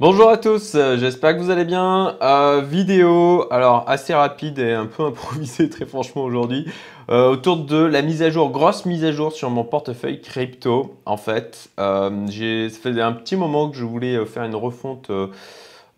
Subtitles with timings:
[0.00, 2.16] Bonjour à tous, euh, j'espère que vous allez bien.
[2.22, 6.66] Euh, vidéo, alors assez rapide et un peu improvisée très franchement aujourd'hui,
[7.10, 10.94] euh, autour de la mise à jour, grosse mise à jour sur mon portefeuille crypto.
[11.04, 11.70] En fait,
[12.28, 15.10] j'ai, ça faisait un petit moment que je voulais faire une refonte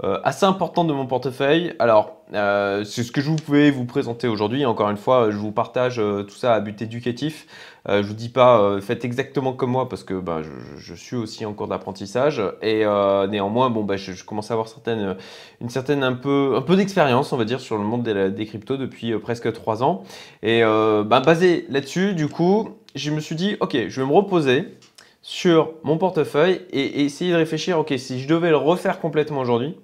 [0.03, 1.75] assez importante de mon portefeuille.
[1.79, 4.65] Alors, c'est ce que je vous pouvais vous présenter aujourd'hui.
[4.65, 7.47] Encore une fois, je vous partage tout ça à but éducatif.
[7.89, 10.43] Euh, je vous dis pas euh, faites exactement comme moi parce que ben,
[10.77, 14.69] je, suis aussi en cours d'apprentissage et euh, néanmoins bon, ben, je, commence à avoir
[14.69, 15.17] certaines,
[15.63, 18.45] une certaine un peu, un peu d'expérience on va dire sur le monde des, des
[18.45, 20.03] cryptos depuis presque trois ans
[20.43, 24.77] et ben, basé là-dessus du coup je me suis dit ok je vais me reposer
[25.23, 29.75] sur mon portefeuille et, essayer de réfléchir ok si je devais le refaire complètement aujourd'hui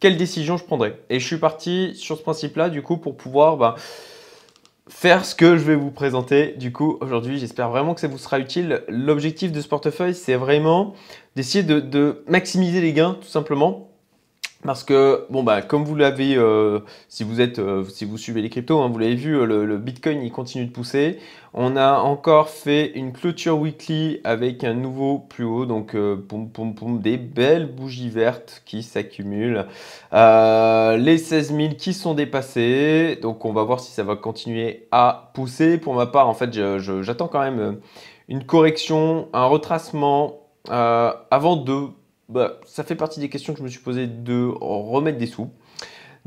[0.00, 3.16] quelle décision je prendrais et je suis parti sur ce principe là du coup pour
[3.16, 3.74] pouvoir ben,
[4.88, 7.38] faire ce que je vais vous présenter du coup aujourd'hui.
[7.38, 8.82] J'espère vraiment que ça vous sera utile.
[8.88, 10.94] L'objectif de ce portefeuille, c'est vraiment
[11.36, 13.87] d'essayer de, maximiser les gains tout simplement
[14.64, 18.42] parce que, bon, bah, comme vous l'avez, euh, si, vous êtes, euh, si vous suivez
[18.42, 21.20] les cryptos, hein, vous l'avez vu, le, Bitcoin, il continue de pousser.
[21.54, 26.16] On a encore fait une clôture weekly avec un nouveau plus haut, donc euh,
[27.00, 29.66] des belles bougies vertes qui s'accumulent.
[30.12, 35.30] les 16 000 qui sont dépassés, donc on va voir si ça va continuer à
[35.34, 35.78] pousser.
[35.78, 36.52] Pour ma part, en fait,
[37.02, 37.78] j'attends quand même
[38.28, 41.90] une correction, un retracement avant de
[42.28, 45.50] bah, ça fait partie des questions que je me suis posé de remettre des sous.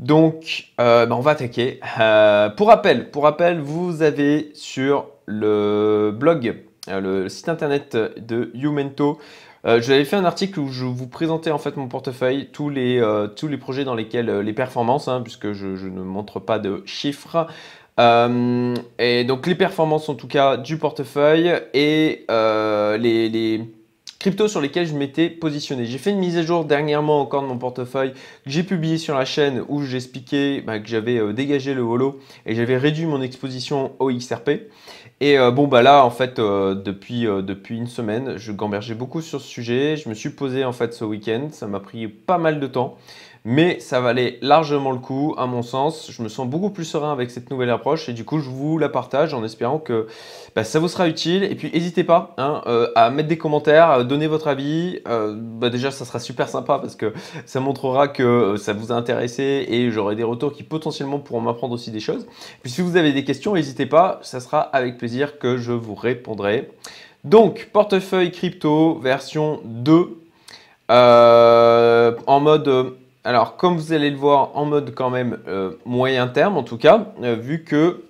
[0.00, 1.78] Donc, euh, bah, on va attaquer.
[2.00, 6.56] Euh, pour rappel, pour rappel, vous avez sur le blog,
[6.88, 9.18] euh, le site internet de Youmento,
[9.64, 13.00] j'avais fait un article où je vous présentais en fait mon portefeuille, tous les,
[13.36, 17.46] tous les projets dans lesquels les performances, hein, puisque je, ne montre pas de chiffres.
[17.96, 23.60] et donc les performances en tout cas du portefeuille et les
[24.22, 25.84] cryptos sur lesquels je m'étais positionné.
[25.84, 29.16] J'ai fait une mise à jour dernièrement encore de mon portefeuille que j'ai publié sur
[29.16, 33.20] la chaîne où j'expliquais bah, que j'avais euh, dégagé le holo et j'avais réduit mon
[33.20, 34.50] exposition au XRP.
[35.20, 39.22] Et euh, bon bah là en fait euh, depuis, depuis une semaine je gambergeais beaucoup
[39.22, 39.96] sur ce sujet.
[39.96, 42.98] Je me suis posé en fait ce week-end, ça m'a pris pas mal de temps
[43.44, 46.10] mais ça valait largement le coup à mon sens.
[46.10, 48.78] Je me sens beaucoup plus serein avec cette nouvelle approche et du coup je vous
[48.78, 50.06] la partage en espérant que
[50.54, 51.42] bah, ça vous sera utile.
[51.42, 55.00] Et puis n'hésitez pas hein, euh, à mettre des commentaires, à donner votre avis.
[55.08, 57.12] Euh, bah, déjà ça sera super sympa parce que
[57.44, 61.40] ça montrera que euh, ça vous a intéressé et j'aurai des retours qui potentiellement pourront
[61.40, 62.26] m'apprendre aussi des choses.
[62.62, 65.96] Puis si vous avez des questions, n'hésitez pas, ça sera avec plaisir que je vous
[65.96, 66.70] répondrai.
[67.24, 70.18] Donc portefeuille crypto version 2
[70.88, 76.56] en mode alors, comme vous allez le voir, en mode quand même euh, moyen terme,
[76.56, 78.04] en tout cas, euh, vu que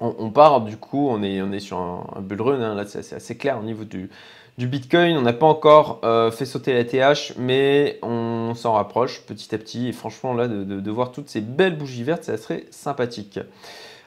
[0.00, 3.58] on, part du coup, on est, sur un, bull run, hein, là c'est assez clair
[3.58, 4.10] au niveau du,
[4.58, 5.16] Bitcoin.
[5.16, 9.58] On n'a pas encore euh, fait sauter la TH, mais on s'en rapproche petit à
[9.58, 9.88] petit.
[9.88, 13.38] Et franchement, là, de, voir toutes ces belles bougies vertes, ça serait sympathique.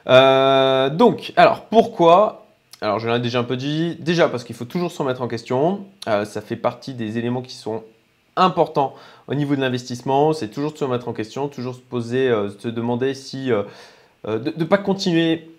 [0.06, 2.46] donc, alors pourquoi?
[2.80, 3.96] Alors, je l'ai déjà un peu dit.
[3.98, 5.86] Déjà, parce qu'il faut toujours s'en mettre en question.
[6.04, 7.82] ça fait partie des éléments qui sont
[8.38, 8.94] important
[9.28, 12.50] au niveau de l'investissement, c'est toujours de se remettre en question, toujours se poser, euh,
[12.58, 13.62] se demander si euh,
[14.26, 15.50] euh, de ne pas continuer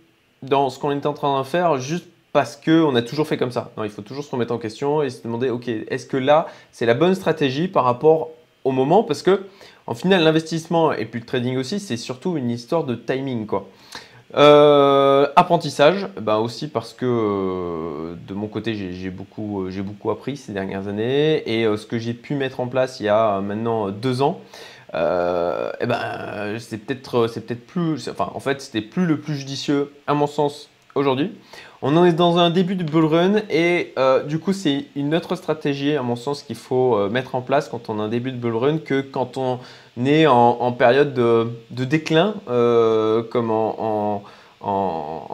[0.42, 3.52] dans ce qu'on est en train de faire juste parce qu'on a toujours fait comme
[3.52, 3.72] ça.
[3.78, 6.48] Non, il faut toujours se remettre en question et se demander, ok, est-ce que là,
[6.72, 8.30] c'est la bonne stratégie par rapport
[8.64, 9.04] au moment?
[9.04, 9.46] Parce que,
[9.88, 13.68] en final, l'investissement et puis le trading aussi, c'est surtout une histoire de timing, quoi.
[14.36, 20.52] Euh, apprentissage, bah aussi parce que euh, de mon côté j'ai beaucoup, euh, appris ces
[20.52, 24.22] dernières années et ce que j'ai pu mettre en place il y a maintenant deux
[24.22, 24.40] ans,
[24.94, 30.14] eh ben, c'est peut-être peut-être plus, enfin en fait c'était plus le plus judicieux à
[30.14, 31.32] mon sens aujourd'hui.
[31.82, 33.94] On en est dans un début de bull run et
[34.28, 37.90] du coup c'est une autre stratégie à mon sens qu'il faut mettre en place quand
[37.90, 39.60] on a un début de bull run que quand on
[40.00, 44.22] né en, période de, déclin, euh, comme en,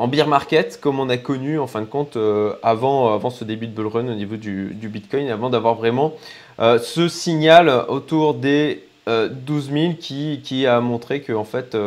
[0.08, 3.74] beer market, comme on a connu en fin de compte euh, avant, ce début de
[3.74, 6.14] bull run au niveau du, Bitcoin, avant d'avoir vraiment
[6.60, 11.78] euh, ce signal autour des 12 000 qui, a montré que en fait,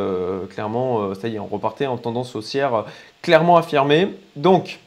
[0.51, 2.85] clairement, ça y est, on repartait en tendance haussière
[3.23, 4.15] clairement affirmée.
[4.37, 4.79] Donc,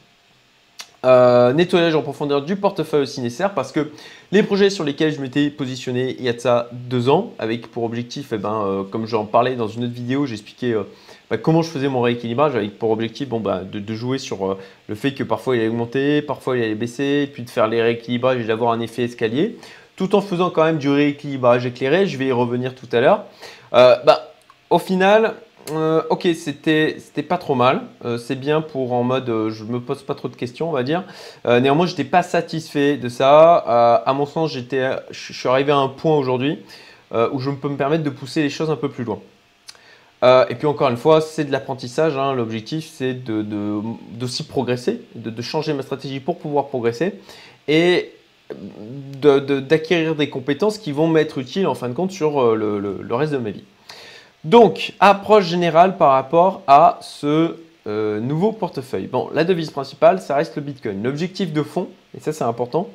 [1.04, 3.90] euh, nettoyage en profondeur du portefeuille aussi nécessaire parce que
[4.30, 7.66] les projets sur lesquels je m'étais positionné il y a de ça deux ans, avec
[7.72, 10.84] pour objectif, eh ben, euh, comme j'en parlais dans une autre vidéo, j'expliquais euh,
[11.28, 14.56] bah, comment je faisais mon rééquilibrage avec pour objectif bah, de, jouer sur
[14.86, 17.82] le fait que parfois il allait augmenter, parfois il allait baisser, puis de faire les
[17.82, 19.56] rééquilibrages et d'avoir un effet escalier,
[19.96, 23.24] tout en faisant quand même du rééquilibrage éclairé, je vais y revenir tout à l'heure.
[23.72, 24.32] Bah,
[24.70, 25.34] au final,
[25.70, 27.82] euh, ok, c'était pas trop mal.
[28.04, 30.72] Euh, c'est bien pour en mode euh, je me pose pas trop de questions, on
[30.72, 31.04] va dire.
[31.44, 33.56] néanmoins, j'étais pas satisfait de ça.
[33.56, 36.58] à mon sens, je suis arrivé à un point aujourd'hui
[37.32, 39.20] où je peux me permettre de pousser les choses un peu plus loin.
[40.22, 42.16] et puis encore une fois, c'est de l'apprentissage.
[42.16, 42.32] Hein.
[42.32, 43.44] L'objectif, c'est de,
[44.12, 47.14] d'aussi progresser, de, changer ma stratégie pour pouvoir progresser
[47.68, 48.12] et
[49.20, 53.38] d'acquérir des compétences qui vont m'être utiles en fin de compte sur le reste de
[53.38, 53.64] ma vie.
[54.44, 57.56] Donc, approche générale par rapport à ce
[57.86, 59.06] euh, nouveau portefeuille.
[59.06, 61.02] Bon, la devise principale, ça reste le Bitcoin.
[61.02, 62.88] L'objectif de fond, et ça c'est important,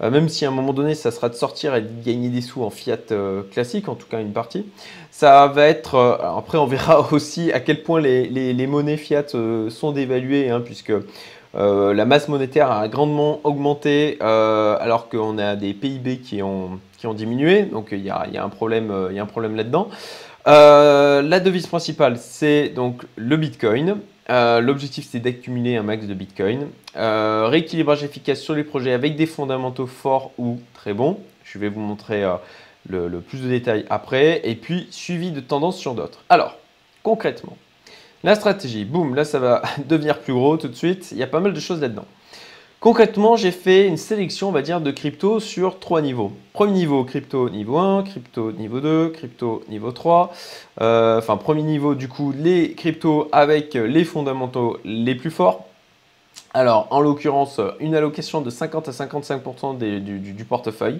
[0.00, 2.40] euh, même si à un moment donné ça sera de sortir et de gagner des
[2.40, 4.64] sous en fiat euh, classique, en tout cas une partie,
[5.10, 10.50] ça va être, après on verra aussi à quel point les, monnaies fiat sont dévaluées,
[10.50, 10.92] hein, puisque
[11.54, 16.80] la masse monétaire a grandement augmenté alors qu'on a des PIB qui ont,
[17.14, 19.88] diminué, donc il y a, un problème, un problème là-dedans.
[20.46, 23.98] Euh, la devise principale, c'est donc le Bitcoin.
[24.30, 26.68] Euh, l'objectif, c'est d'accumuler un max de Bitcoin.
[26.96, 31.18] Euh, rééquilibrage efficace sur les projets avec des fondamentaux forts ou très bons.
[31.44, 32.24] Je vais vous montrer
[32.88, 34.40] le, le, plus de détails après.
[34.44, 36.24] Et puis, suivi de tendances sur d'autres.
[36.28, 36.56] Alors,
[37.02, 37.56] concrètement,
[38.24, 41.08] la stratégie, boum, là, ça va devenir plus gros tout de suite.
[41.12, 42.06] Il y a pas mal de choses là-dedans.
[42.82, 46.32] Concrètement, j'ai fait une sélection, on va dire, de crypto sur trois niveaux.
[46.52, 50.32] Premier niveau, crypto niveau 1, crypto niveau 2, crypto niveau 3.
[50.80, 55.68] Euh, enfin, premier niveau, du coup, les cryptos avec les fondamentaux les plus forts.
[56.54, 60.98] Alors, en l'occurrence, une allocation de 50 à 55% du, du, portefeuille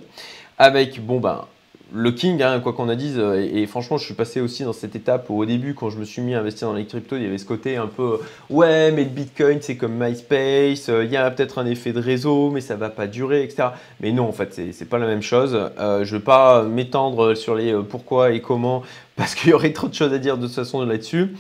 [0.59, 1.47] avec, bon, ben,
[1.95, 4.73] le king, hein, quoi qu'on a dise, euh, et, franchement, je suis passé aussi dans
[4.73, 7.17] cette étape où au début, quand je me suis mis à investir dans les cryptos,
[7.17, 8.19] il y avait ce côté un peu
[8.51, 12.01] ouais, mais le Bitcoin, c'est comme MySpace, euh, il y a peut-être un effet de
[12.01, 13.69] réseau, mais ça va pas durer, etc.
[14.01, 15.55] Mais non, en fait, c'est pas la même chose.
[15.79, 18.83] Euh, je ne vais pas m'étendre sur les pourquoi et comment,
[19.17, 21.35] parce qu'il y aurait trop de choses à dire de toute façon là-dessus.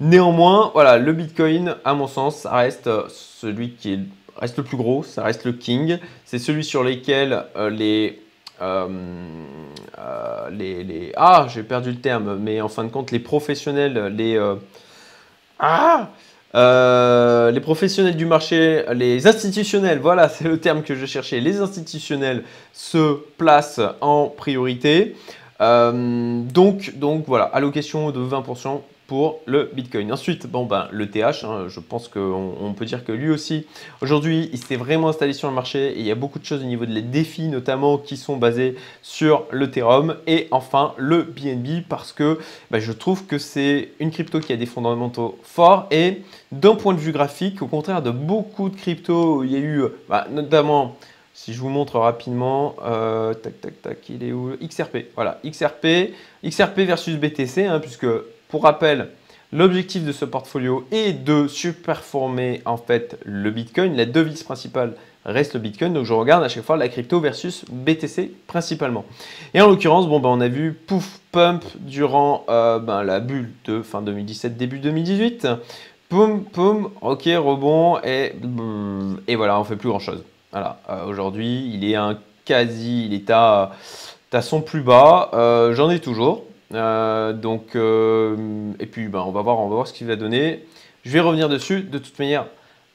[0.00, 4.00] Néanmoins, voilà, le Bitcoin, à mon sens, ça reste celui qui
[4.36, 5.98] reste le plus gros, ça reste le king.
[6.24, 8.23] C'est celui sur lequel les
[8.62, 8.88] euh,
[9.98, 14.36] euh, les, Ah, j'ai perdu le terme, mais en fin de compte, les professionnels, les...
[14.36, 14.56] Euh,
[15.58, 16.08] ah
[16.56, 21.40] les professionnels du marché, les institutionnels, voilà, c'est le terme que je cherchais.
[21.40, 25.16] Les institutionnels se placent en priorité.
[25.60, 30.12] donc, donc voilà, allocation de 20% pour le Bitcoin.
[30.12, 33.66] Ensuite, bon ben, le TH, hein, je pense qu'on peut dire que lui aussi,
[34.00, 36.62] aujourd'hui, il s'est vraiment installé sur le marché et il y a beaucoup de choses
[36.62, 42.12] au niveau des défis notamment qui sont basés sur l'Ethereum et enfin le BNB parce
[42.12, 42.38] que
[42.70, 46.22] ben, je trouve que c'est une crypto qui a des fondamentaux forts et
[46.52, 49.82] d'un point de vue graphique, au contraire de beaucoup de cryptos, il y a eu
[50.08, 50.96] ben, notamment
[51.34, 54.56] si je vous montre rapidement, euh, tac, tac, tac, il est où?
[54.62, 56.14] XRP, voilà, XRP,
[56.44, 58.06] XRP versus BTC, hein, puisque
[58.48, 59.10] pour rappel,
[59.52, 63.96] l'objectif de ce portfolio est de surperformer en fait le Bitcoin.
[63.96, 64.94] La devise principale
[65.24, 65.92] reste le Bitcoin.
[65.92, 69.04] Donc je regarde à chaque fois la crypto versus BTC principalement.
[69.54, 73.50] Et en l'occurrence, bon, ben, on a vu pouf pump durant euh, ben, la bulle
[73.64, 75.48] de fin 2017, début 2018.
[76.08, 78.34] Poum, poum, ok, rebond, et,
[79.26, 80.22] et voilà, on fait plus grand chose.
[80.52, 83.72] Voilà, euh, aujourd'hui, il est un quasi, il est à,
[84.32, 85.30] à son plus bas.
[85.32, 86.44] Euh, j'en ai toujours.
[86.72, 90.16] Euh, donc, euh, et puis ben, on, va voir, on va voir ce qu'il va
[90.16, 90.64] donner.
[91.04, 92.46] Je vais revenir dessus de toute manière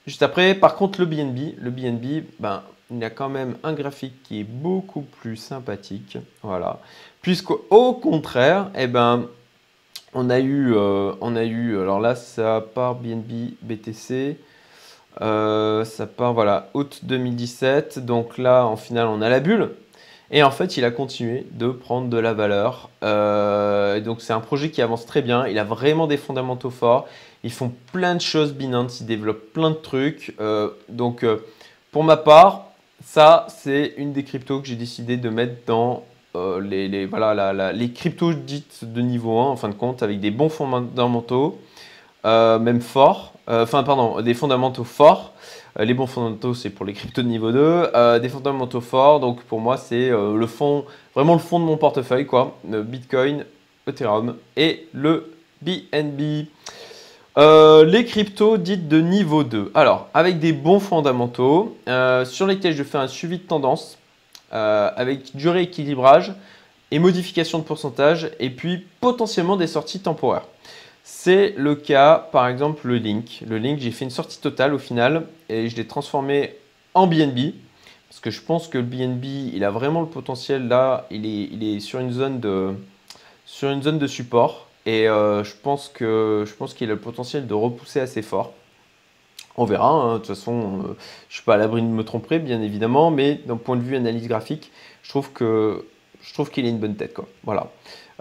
[0.07, 0.55] juste après.
[0.55, 4.39] Par contre, le BNB, le BNB, ben, il y a quand même un graphique qui
[4.39, 6.17] est beaucoup plus sympathique.
[6.41, 6.79] Voilà.
[7.21, 9.27] Puisqu'au contraire, eh ben,
[10.13, 14.37] on a eu, euh, on a eu, alors là, ça part BNB BTC.
[15.19, 17.99] ça part, voilà, août 2017.
[17.99, 19.75] Donc là, en final, on a la bulle.
[20.31, 22.89] Et en fait, il a continué de prendre de la valeur.
[23.03, 25.47] Euh, donc, c'est un projet qui avance très bien.
[25.47, 27.07] Il a vraiment des fondamentaux forts.
[27.43, 29.01] Ils font plein de choses Binance.
[29.01, 30.35] Ils développent plein de trucs.
[30.39, 31.37] Euh, donc, euh,
[31.91, 32.67] pour ma part,
[33.03, 36.03] ça, c'est une des cryptos que j'ai décidé de mettre dans
[36.61, 40.49] les, voilà, les cryptos dites de niveau 1, en fin de compte, avec des bons
[40.49, 41.59] fondamentaux,
[42.23, 43.33] même forts.
[43.47, 45.33] Enfin, pardon, des fondamentaux forts.
[45.77, 47.59] Euh, les bons fondamentaux, c'est pour les cryptos de niveau 2.
[47.59, 51.65] Euh, des fondamentaux forts, donc pour moi, c'est euh, le fond, vraiment le fond de
[51.65, 52.57] mon portefeuille, quoi.
[52.63, 53.45] Bitcoin,
[53.87, 56.47] Ethereum et le BNB.
[57.37, 59.71] les cryptos dites de niveau 2.
[59.73, 61.77] Alors, avec des bons fondamentaux,
[62.25, 63.97] sur lesquels je fais un suivi de tendance,
[64.51, 66.33] avec du rééquilibrage
[66.91, 70.45] et modification de pourcentage, et puis potentiellement des sorties temporaires.
[71.03, 73.43] C'est le cas, par exemple, le link.
[73.47, 76.55] Le link, j'ai fait une sortie totale au final et je l'ai transformé
[76.93, 77.53] en BNB.
[78.09, 81.07] Parce que je pense que le BNB, il a vraiment le potentiel là.
[81.11, 84.67] Il est, est sur, une zone de, support.
[84.85, 88.53] Et je pense que je pense qu'il a le potentiel de repousser assez fort.
[89.57, 90.13] On verra, hein.
[90.13, 90.95] de toute façon, je ne
[91.29, 94.27] suis pas à l'abri de me tromper, bien évidemment, mais d'un point de vue analyse
[94.27, 94.71] graphique,
[95.03, 97.17] je trouve qu'il a une bonne tête.
[97.43, 97.69] Voilà.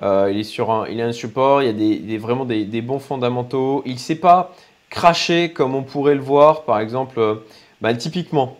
[0.02, 3.82] Il, est sur un, a un support, il y a des, vraiment des, bons fondamentaux.
[3.86, 4.54] Il ne sait pas
[4.90, 7.42] cracher comme on pourrait le voir, par exemple,
[7.80, 8.56] bah, typiquement,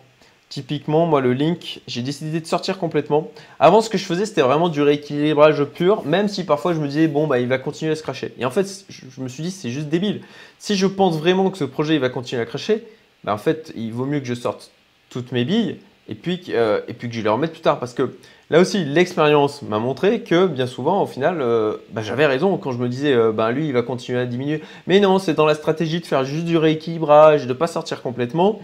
[0.49, 3.31] Typiquement, moi, le link, j'ai décidé de sortir complètement.
[3.61, 6.89] Avant, ce que je faisais, c'était vraiment du rééquilibrage pur, même si parfois je me
[6.89, 8.33] disais, bon, bah, il va continuer à se cracher.
[8.39, 10.23] Et en fait, je me suis dit, c'est juste débile.
[10.59, 12.83] Si je pense vraiment que ce projet, il va continuer à cracher,
[13.25, 14.71] bah, en fait, il vaut mieux que je sorte
[15.11, 17.79] toutes mes billes et puis, euh, et puis que je les remette plus tard.
[17.79, 18.17] Parce que
[18.51, 22.73] là aussi, l'expérience m'a montré que bien souvent, au final, euh, bah, j'avais raison quand
[22.73, 24.63] je me disais, bah, lui, il va continuer à diminuer.
[24.87, 28.03] Mais non, c'est dans la stratégie de faire juste du rééquilibrage, de ne pas sortir
[28.03, 28.61] complètement.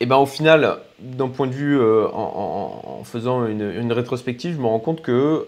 [0.00, 4.80] Et ben au final, d'un point de vue, en, faisant une, rétrospective, je me rends
[4.80, 5.46] compte que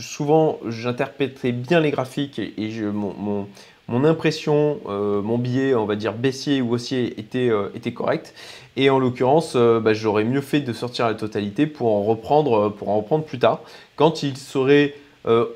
[0.00, 3.46] souvent j'interprétais bien les graphiques et, mon,
[3.88, 8.34] impression, euh, mon biais, on va dire baissier ou haussier, était, euh, était correct.
[8.76, 12.90] Et en l'occurrence, bah, j'aurais mieux fait de sortir la totalité pour en reprendre, pour
[12.90, 13.62] en reprendre plus tard,
[13.96, 14.94] quand il serait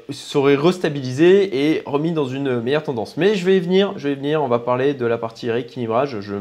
[0.08, 3.16] serait restabilisé et remis dans une meilleure tendance.
[3.16, 6.18] Mais je vais y venir, je vais venir, on va parler de la partie rééquilibrage.
[6.18, 6.34] Je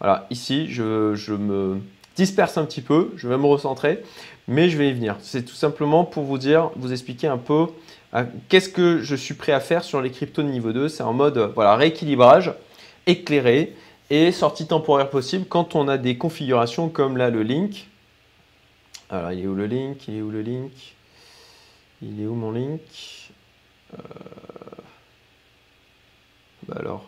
[0.00, 1.78] voilà, ici, je, me
[2.16, 4.02] disperse un petit peu, je vais me recentrer,
[4.48, 5.16] mais je vais y venir.
[5.20, 7.66] C'est tout simplement pour vous dire, vous expliquer un peu euh,
[8.48, 10.88] qu'est-ce que je suis prêt à faire sur les cryptos de niveau 2.
[10.88, 12.52] C'est en mode voilà, rééquilibrage,
[13.06, 13.74] éclairé
[14.10, 17.88] et sortie temporaire possible quand on a des configurations comme là le link.
[19.10, 20.08] Alors, il est où le link?
[20.08, 20.72] Il est où le link?
[22.02, 22.80] Il est où mon link?
[23.94, 24.02] Euh,
[26.66, 27.04] bah alors,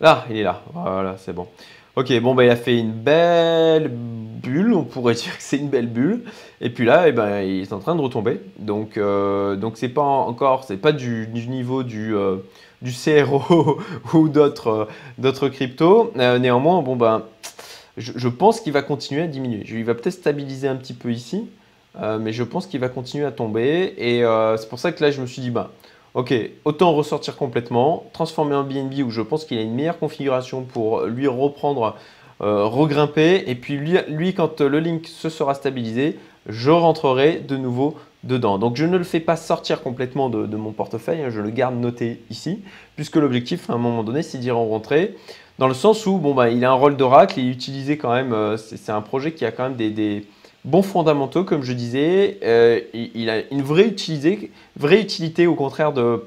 [0.00, 0.62] là, il est là.
[0.72, 1.48] Voilà, c'est bon.
[1.94, 5.68] Ok, bon, bah, il a fait une belle bulle, on pourrait dire que c'est une
[5.68, 6.24] belle bulle.
[6.62, 8.40] Et puis là, eh ben, il est en train de retomber.
[8.58, 12.38] Donc, euh, donc c'est pas encore, c'est pas du, niveau du, euh,
[12.82, 13.78] CRO
[14.14, 14.88] ou d'autres
[15.22, 16.12] euh, cryptos.
[16.16, 17.24] néanmoins, bon, ben,
[17.98, 19.62] je, pense qu'il va continuer à diminuer.
[19.68, 21.50] Il va peut-être stabiliser un petit peu ici,
[22.20, 23.94] mais je pense qu'il va continuer à tomber.
[23.98, 24.24] Et
[24.56, 25.70] c'est pour ça que là, je me suis dit, bah,
[26.14, 26.34] Ok,
[26.66, 31.06] autant ressortir complètement, transformer en BNB où je pense qu'il a une meilleure configuration pour
[31.06, 31.96] lui reprendre,
[32.42, 33.44] euh, regrimper.
[33.46, 38.58] Et puis lui, quand le link se sera stabilisé, je rentrerai de nouveau dedans.
[38.58, 41.76] Donc je ne le fais pas sortir complètement de, mon portefeuille, hein, je le garde
[41.76, 42.62] noté ici,
[42.94, 45.16] puisque l'objectif à un moment donné c'est d'y rentrer.
[45.58, 48.34] Dans le sens où bon, bah, il a un rôle d'oracle et utilisé quand même,
[48.34, 50.26] euh, c'est un projet qui a quand même des
[50.64, 52.38] bons fondamentaux, comme je disais.
[52.42, 56.24] Euh, il, a une vraie utilité, au contraire de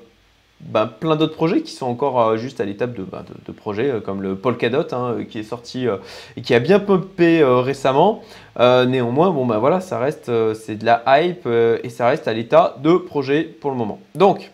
[0.61, 3.91] ben, plein d'autres projets qui sont encore euh, juste à l'étape de, ben, de, projets
[3.91, 5.85] euh, comme le Polkadot hein, qui est sorti
[6.37, 8.23] et qui a bien pumpé récemment.
[8.57, 12.77] néanmoins, bon ben voilà, ça reste c'est de la hype et ça reste à l'état
[12.81, 13.99] de projet pour le moment.
[14.15, 14.51] Donc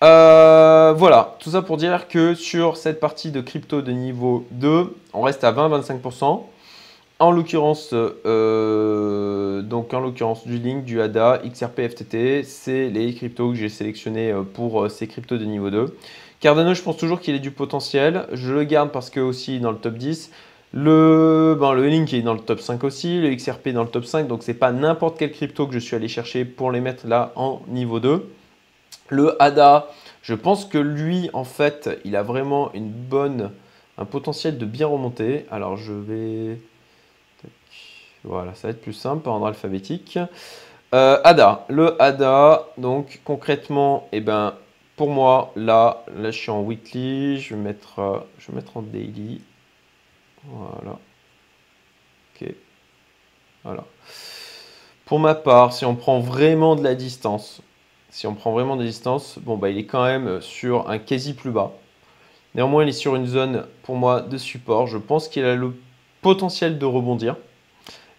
[0.00, 5.22] voilà, tout ça pour dire que sur cette partie de crypto de niveau 2, on
[5.22, 6.44] reste à 20-25%.
[7.20, 13.50] En l'occurrence, euh, donc en l'occurrence du Link, du ADA, XRP, FTT, c'est les cryptos
[13.50, 15.94] que j'ai sélectionnés euh, pour euh, ces cryptos de niveau 2.
[16.40, 18.26] Cardano, je pense toujours qu'il est du potentiel.
[18.32, 20.30] Je le garde parce que aussi dans le top 10.
[20.72, 24.06] Le, ben, le Link est dans le top 5 aussi, le XRP dans le top
[24.06, 27.06] 5, donc c'est pas n'importe quel crypto que je suis allé chercher pour les mettre
[27.06, 28.30] là en niveau 2.
[29.10, 29.88] Le ADA,
[30.22, 33.50] je pense que lui, en fait, il a vraiment une bonne,
[33.98, 35.44] un potentiel de bien remonter.
[35.50, 36.58] Alors je vais
[38.24, 40.18] voilà, ça va être plus simple, par ordre alphabétique.
[40.92, 41.64] Euh, ADA.
[41.68, 44.54] Le ADA, donc concrètement, eh ben,
[44.96, 48.76] pour moi, là, là, je suis en weekly, je vais mettre, euh, je vais mettre
[48.76, 49.40] en daily.
[50.44, 50.98] Voilà.
[52.34, 52.52] Ok.
[53.64, 53.84] Voilà.
[55.06, 57.62] Pour ma part, si on prend vraiment de la distance,
[58.10, 61.34] si on prend vraiment de la bon, bah, il est quand même sur un quasi
[61.34, 61.72] plus bas.
[62.54, 64.86] Néanmoins, il est sur une zone, pour moi, de support.
[64.88, 65.74] Je pense qu'il a le
[66.20, 67.36] potentiel de rebondir.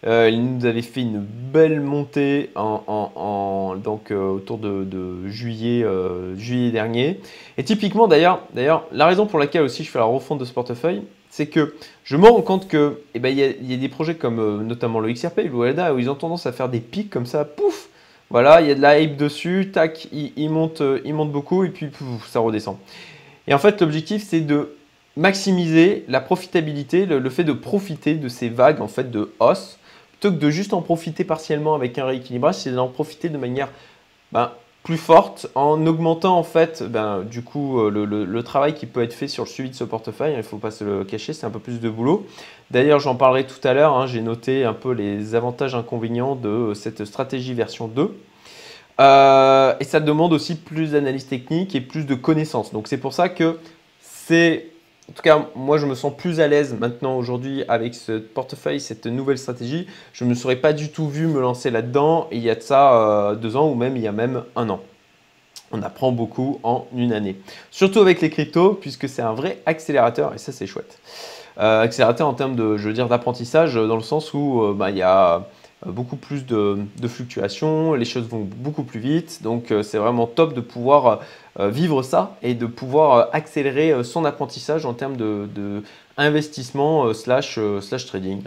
[0.07, 6.71] Euh, il nous avait fait une belle montée donc, euh, autour de, juillet, euh, juillet
[6.71, 7.19] dernier.
[7.57, 11.03] Et typiquement, d'ailleurs, la raison pour laquelle aussi je fais la refonte de ce portefeuille,
[11.29, 14.15] c'est que je me rends compte qu'il eh ben, y, a, y a des projets
[14.15, 17.25] comme notamment le XRP, le WLDA, où ils ont tendance à faire des pics comme
[17.27, 17.89] ça, pouf
[18.29, 21.69] Voilà, il y a de la hype dessus, tac, il, monte, il monte beaucoup et
[21.69, 22.77] puis pouf, ça redescend.
[23.47, 24.75] Et en fait, l'objectif, c'est de
[25.15, 29.77] maximiser la profitabilité, le, le, fait de profiter de ces vagues en fait de hausse
[30.21, 33.69] que de juste en profiter partiellement avec un rééquilibrage, c'est d'en profiter de manière
[34.31, 34.51] ben,
[34.83, 39.13] plus forte en augmentant en fait ben, du coup euh, le, travail qui peut être
[39.13, 40.33] fait sur le suivi de ce portefeuille.
[40.33, 42.25] Il ne faut pas se le cacher, c'est un peu plus de boulot.
[42.69, 43.97] D'ailleurs, j'en parlerai tout à l'heure.
[43.97, 48.03] Hein, j'ai noté un peu les avantages inconvénients de cette stratégie version 2.
[48.99, 52.71] et ça demande aussi plus d'analyse technique et plus de connaissances.
[52.71, 53.57] Donc c'est pour ça que
[54.01, 54.70] c'est
[55.09, 58.79] en tout cas, moi, je me sens plus à l'aise maintenant aujourd'hui avec ce portefeuille,
[58.79, 59.85] cette nouvelle stratégie.
[60.13, 62.61] Je ne me serais pas du tout vu me lancer là-dedans il y a de
[62.61, 64.79] ça euh, deux ans ou même il y a même un an.
[65.73, 67.35] On apprend beaucoup en une année.
[67.71, 70.99] Surtout avec les cryptos, puisque c'est un vrai accélérateur et ça, c'est chouette.
[71.57, 74.91] Euh, accélérateur en termes de, je veux dire, d'apprentissage, dans le sens où euh, bah,
[74.91, 75.45] il y a
[75.85, 76.77] beaucoup plus de,
[77.07, 79.41] fluctuations, les choses vont beaucoup plus vite.
[79.43, 81.19] Donc c'est vraiment top de pouvoir
[81.59, 85.83] vivre ça et de pouvoir accélérer son apprentissage en termes de,
[86.17, 88.43] investissement slash, slash trading.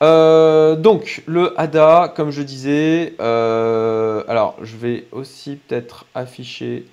[0.00, 6.86] donc le ADA, comme je disais, alors je vais aussi peut-être afficher,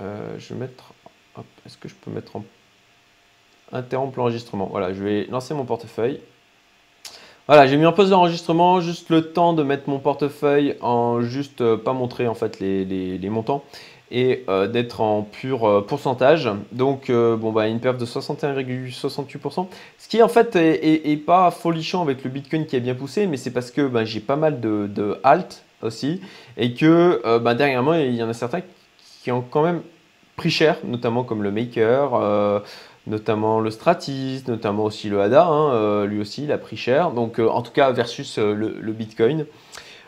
[0.00, 0.92] je vais mettre,
[1.66, 2.44] est-ce que je peux mettre en
[3.72, 4.68] interrompre l'enregistrement?
[4.70, 6.20] Voilà, je vais lancer mon portefeuille.
[7.48, 11.60] Voilà, j'ai mis en pause d'enregistrement, juste le temps de mettre mon portefeuille en juste
[11.60, 13.64] euh, pas montrer en fait les, montants
[14.48, 16.48] euh, d'être en pur euh, pourcentage.
[16.72, 19.66] Donc bon bah une perte de 61,68%,
[19.98, 23.36] ce qui en fait est, pas folichant avec le Bitcoin qui a bien poussé, mais
[23.36, 26.20] c'est parce que bah, j'ai pas mal de, de halt aussi
[26.56, 28.60] et que bah, dernièrement il y en a certains
[29.22, 29.82] qui ont quand même
[30.36, 32.62] pris cher, notamment comme le Maker
[33.06, 37.10] notamment le Stratis, notamment aussi le ADA, hein, euh, lui aussi il a pris cher,
[37.10, 39.46] donc euh, en tout cas versus euh, le, Bitcoin.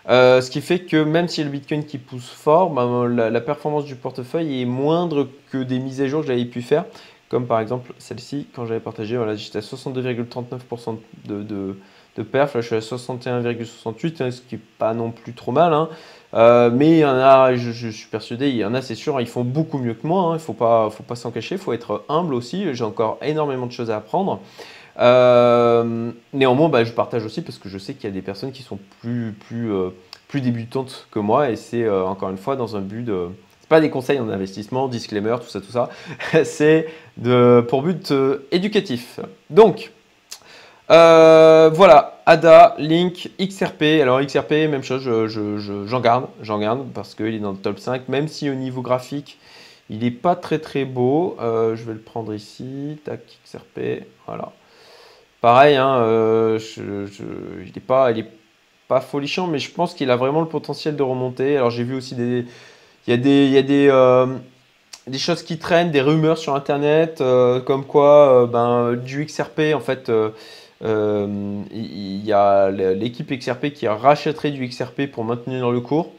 [0.09, 3.97] Ce qui fait que même si le Bitcoin qui pousse fort, ben, la, performance du
[3.97, 6.85] portefeuille est moindre que des mises à jour que j'avais pu faire,
[7.29, 11.79] comme par exemple celle-ci quand j'avais partagé, voilà, j'étais à 62,39% de, de,
[12.17, 15.53] de, perf, là je suis à 61,68, hein, ce qui n'est pas non plus trop
[15.53, 15.73] mal.
[15.73, 15.89] Hein.
[16.35, 19.21] Euh, mais il y en a, je, suis persuadé, il y en a, c'est sûr,
[19.21, 20.23] ils font beaucoup mieux que moi.
[20.23, 20.31] Hein.
[20.31, 22.75] il ne faut pas, faut pas s'en cacher, il faut être humble aussi.
[22.75, 24.41] J'ai encore énormément de choses à apprendre.
[24.99, 28.53] Euh, néanmoins, bah, je partage aussi parce que je sais qu'il y a des personnes
[28.53, 29.91] qui sont plus, plus, euh,
[30.35, 33.29] débutantes que moi et c'est encore une fois dans un but de.
[33.61, 35.91] C'est pas des conseils en investissement, disclaimer, tout ça, tout ça.
[36.45, 36.89] c'est
[37.69, 38.13] pour but
[38.51, 39.21] éducatif.
[39.49, 39.93] Donc,
[40.89, 44.01] voilà, ADA, Link, XRP.
[44.03, 47.79] Alors XRP, même chose, j'en je, garde, j'en garde parce qu'il est dans le top
[47.79, 49.39] 5, même si au niveau graphique,
[49.91, 51.37] il n'est pas très très beau.
[51.41, 54.53] Euh, je vais le prendre ici, tac, XRP, voilà.
[55.45, 58.25] Pareil, hein, euh, il n'est pas, il
[58.89, 61.59] pas folichant, mais je pense qu'il a vraiment le potentiel de remonter.
[61.59, 62.47] Alors j'ai vu aussi des,
[63.07, 64.25] il y a des, y a des, euh,
[65.07, 67.23] des choses qui traînent, des rumeurs sur Internet,
[67.67, 70.31] comme quoi, ben, du XRP en fait euh,
[71.71, 76.11] il y a l'équipe XRP qui rachèterait du XRP pour maintenir le cours.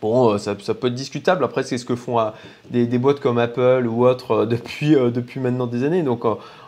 [0.00, 1.44] Bon, euh, ça, peut être discutable.
[1.44, 2.30] Après, c'est ce que font euh,
[2.70, 6.02] des, boîtes comme Apple ou autres depuis, depuis maintenant des années.
[6.02, 6.24] Donc,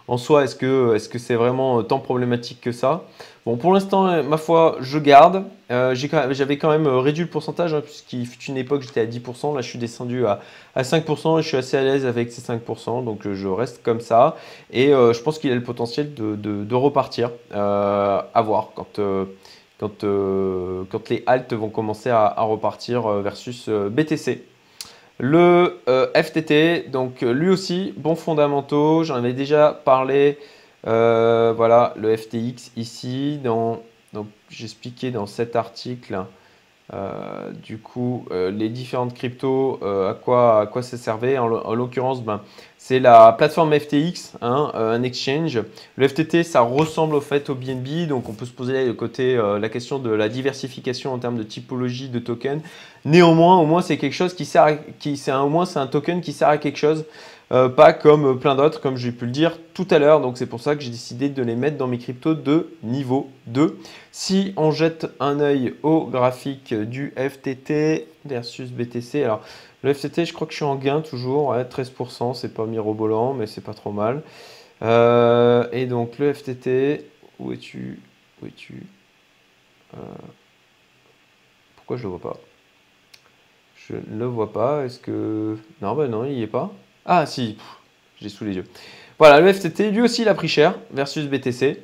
[0.07, 3.05] en soi, est-ce que c'est -ce c'est vraiment tant problématique que ça?
[3.47, 5.45] Bon, pour l'instant, euh, ma foi, je garde.
[5.71, 9.07] Euh, j'avais quand même euh, réduit le pourcentage, hein, puisqu'il fut une époque, j'étais à
[9.07, 9.55] 10%.
[9.55, 10.41] Là, je suis descendu à,
[10.79, 13.05] 5% et je suis assez à l'aise avec ces 5%.
[13.05, 14.37] Donc, je reste comme ça.
[14.73, 17.31] Et je pense qu'il a le potentiel de, repartir.
[17.53, 18.99] à voir quand,
[19.79, 20.05] quand,
[20.91, 24.45] quand les haltes vont commencer à, repartir versus BTC.
[25.19, 25.81] Le
[26.15, 29.05] FTT, donc lui aussi, bon fondamentaux.
[29.05, 30.39] J'en avais déjà parlé
[30.87, 33.83] euh, voilà, le FTX ici, dans,
[34.13, 36.25] donc j'expliquais dans cet article,
[36.93, 41.39] euh, du coup, euh, les différentes cryptos, à, quoi, à quoi ça servait.
[41.39, 42.43] En, l'occurrence, ben,
[42.87, 45.59] c'est la plateforme FTX, hein, un exchange.
[45.97, 49.71] Le FTT, ça ressemble au fait au BNB, donc on peut se poser côté, la
[49.71, 52.61] question de la diversification en termes de typologie de token.
[53.07, 56.21] Néanmoins, au moins, c'est quelque chose qui sert, qui, c'est au moins c'est un token
[56.21, 57.07] qui sert à quelque chose.
[57.53, 60.21] Euh, pas comme plein d'autres, comme j'ai pu le dire tout à l'heure.
[60.21, 63.31] Donc c'est pour ça que j'ai décidé de les mettre dans mes cryptos de niveau
[63.47, 63.79] 2.
[64.13, 69.43] Si on jette un œil au graphique du FTT versus BTC, alors
[69.83, 73.47] le FTT, je crois que je suis en gain toujours, 13%, c'est pas mirobolant, mais
[73.47, 74.23] c'est pas trop mal.
[74.83, 77.05] Euh, et donc le FTT,
[77.39, 78.01] où es-tu
[78.43, 78.87] Où es-tu
[79.95, 80.01] euh,
[81.77, 82.39] Pourquoi je le vois pas?
[83.77, 84.85] Je ne le vois pas.
[84.85, 85.59] Est-ce que.
[85.83, 86.73] Non, ben non, il n'y est pas.
[87.07, 87.59] Ah si,
[88.21, 88.65] j'ai sous les yeux.
[89.19, 91.79] Voilà, le FTT, lui aussi, il a pris cher versus BTC.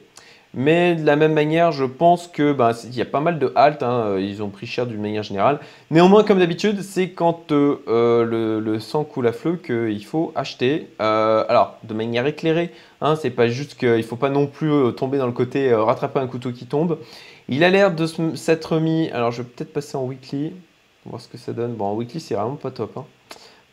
[0.52, 3.84] Mais de la même manière, je pense que bah, y a pas mal de haltes,
[3.84, 5.60] hein, euh, ils ont pris cher d'une manière générale.
[5.92, 10.88] Néanmoins, comme d'habitude, c'est quand euh, euh, le, sang coule à flot qu'il faut acheter.
[10.98, 15.18] alors, de manière éclairée, hein, c'est pas juste qu'il ne faut pas non plus tomber
[15.18, 16.98] dans le côté rattraper un couteau qui tombe.
[17.48, 19.08] Il a l'air de s'être mis.
[19.10, 20.52] Alors, je vais peut-être passer en weekly
[21.04, 21.74] voir ce que ça donne.
[21.74, 22.96] Bon, en weekly, c'est vraiment pas top.
[22.96, 23.04] Hein.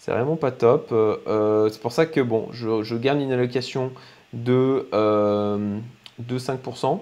[0.08, 0.94] C'est vraiment pas top.
[0.94, 3.92] Euh, euh, c'est pour ça que bon, je, garde une allocation
[4.32, 5.78] de, euh,
[6.20, 7.02] de 5%.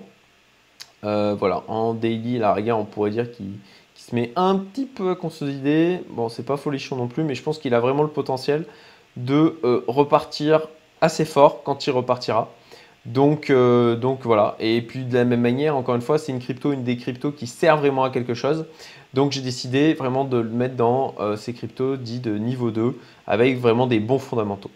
[1.04, 3.52] voilà, en daily, la rigueur, on pourrait dire qu'il
[3.94, 6.00] se met un petit peu à consolider.
[6.10, 8.66] Bon, c'est pas folichon non plus, mais je pense qu'il a vraiment le potentiel
[9.18, 10.68] de repartir
[11.00, 12.50] assez fort quand il repartira.
[13.06, 14.56] Donc, euh, donc voilà.
[14.60, 17.32] Et puis de la même manière, encore une fois, c'est une crypto, une des cryptos
[17.32, 18.66] qui sert vraiment à quelque chose.
[19.14, 22.98] Donc j'ai décidé vraiment de le mettre dans euh, ces cryptos dits de niveau 2
[23.28, 24.72] avec vraiment des bons fondamentaux.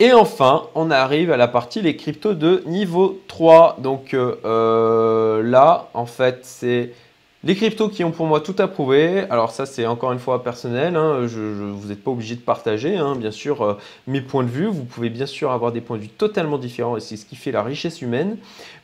[0.00, 3.76] Et enfin, on arrive à la partie les cryptos de niveau 3.
[3.80, 6.92] Donc euh, là, en fait, c'est
[7.42, 10.96] les cryptos qui ont pour moi tout approuvé, alors ça c'est encore une fois personnel,
[10.96, 13.74] hein, je, vous n'êtes pas obligé de partager hein, bien sûr euh,
[14.06, 16.96] mes points de vue, vous pouvez bien sûr avoir des points de vue totalement différents
[16.96, 18.36] et c'est ce qui fait la richesse humaine,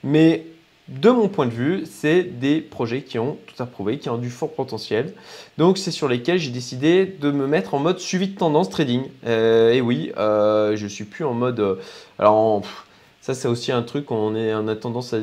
[0.02, 0.46] mais
[0.88, 4.30] de mon point de vue, c'est des projets qui ont tout approuvé, qui ont du
[4.30, 5.14] fort potentiel.
[5.58, 9.02] Donc c'est sur lesquels j'ai décidé de me mettre en mode suivi de tendance trading.
[9.26, 11.80] Euh, et oui, euh, je suis plus en mode...
[12.20, 12.62] alors
[13.20, 15.18] ça c'est aussi un truc, on, est, on a tendance à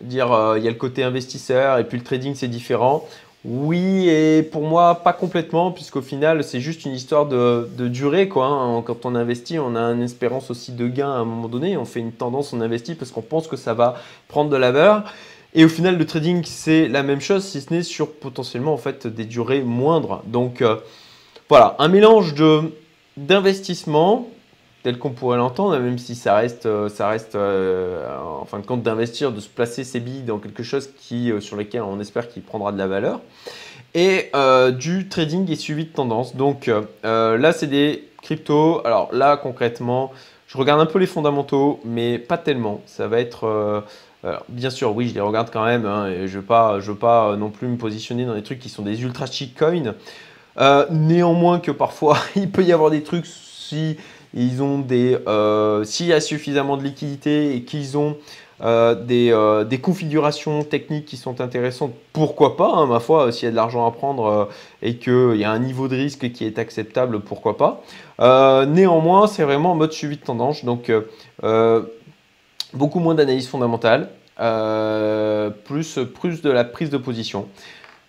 [0.00, 3.06] dire euh, il y a le côté investisseur et puis le trading c'est différent.
[3.48, 8.28] Oui, et pour moi, pas complètement, puisqu'au final, c'est juste une histoire de, durée.
[8.28, 8.82] Quoi, hein.
[8.82, 11.76] Quand on investit, on a une espérance aussi de gain à un moment donné.
[11.76, 13.94] On fait une tendance, on investit parce qu'on pense que ça va
[14.26, 15.04] prendre de la valeur.
[15.54, 18.78] Et au final, le trading, c'est la même chose, si ce n'est sur potentiellement en
[18.78, 20.22] fait, des durées moindres.
[20.26, 20.76] Donc euh,
[21.48, 22.34] voilà, un mélange
[23.16, 24.28] d'investissement,
[24.86, 28.64] tel qu'on pourrait l'entendre, même si ça reste, euh, ça reste euh, en fin de
[28.64, 31.98] compte d'investir, de se placer ses billes dans quelque chose qui, euh, sur lequel on
[31.98, 33.20] espère qu'il prendra de la valeur.
[33.94, 34.30] Et
[34.78, 36.36] du trading et suivi de tendance.
[36.36, 36.70] Donc
[37.02, 38.82] là, c'est des cryptos.
[38.84, 40.12] Alors là, concrètement,
[40.46, 42.82] je regarde un peu les fondamentaux, mais pas tellement.
[42.84, 43.84] Ça va être...
[44.50, 45.86] bien sûr, oui, je les regarde quand même.
[45.86, 48.42] Hein, et je ne veux, pas, je veux pas non plus me positionner dans des
[48.42, 49.94] trucs qui sont des ultra cheap coins.
[50.90, 53.96] néanmoins que parfois, il peut y avoir des trucs si
[54.36, 58.16] ils ont des, euh, s'il y a suffisamment de liquidité et qu'ils ont
[58.62, 63.48] euh, euh, des, configurations techniques qui sont intéressantes, pourquoi pas, hein, ma foi, s'il y
[63.48, 64.48] a de l'argent à prendre
[64.82, 67.82] et qu'il y a un niveau de risque qui est acceptable, pourquoi pas.
[68.66, 70.92] néanmoins, c'est vraiment en mode suivi de tendance, donc
[72.72, 74.10] beaucoup moins d'analyse fondamentale,
[75.64, 77.48] plus, plus de la prise de position.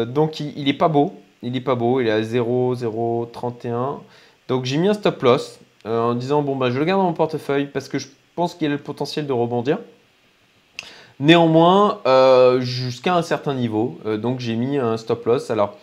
[0.06, 4.01] donc il, il est pas beau, il est pas beau, il est à 0,031.
[4.49, 5.61] Donc j'ai mis un stop loss.
[5.87, 8.55] Euh, en disant bon bah je le garde dans mon portefeuille parce que je pense
[8.55, 9.79] qu'il a le potentiel de rebondir.
[11.20, 15.51] Néanmoins, euh, jusqu'à un certain niveau, euh, donc j'ai mis un stop loss.
[15.51, 15.79] Alors,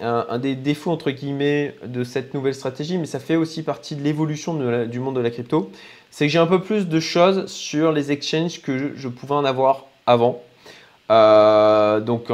[0.00, 4.02] un, des défauts entre guillemets de cette nouvelle stratégie, mais ça fait aussi partie de
[4.02, 4.54] l'évolution
[4.86, 5.70] du monde de la crypto,
[6.10, 9.44] c'est que j'ai un peu plus de choses sur les exchanges que je pouvais en
[9.44, 10.42] avoir avant.
[11.10, 12.30] Euh, donc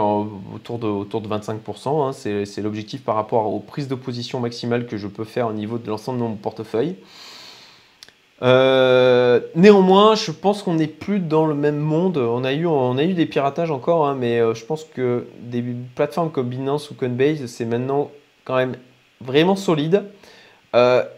[0.55, 4.87] autour, de, autour de 25%, hein, c'est l'objectif par rapport aux prises de position maximales
[4.87, 6.97] que je peux faire au niveau de l'ensemble de mon portefeuille.
[8.43, 12.17] Euh, néanmoins, je pense qu'on n'est plus dans le même monde.
[12.17, 15.27] On a eu, on a eu des piratages encore, hein, mais euh, je pense que
[15.41, 15.63] des
[15.95, 18.11] plateformes comme Binance ou Coinbase, c'est maintenant
[18.45, 18.77] quand même
[19.21, 20.05] vraiment solide.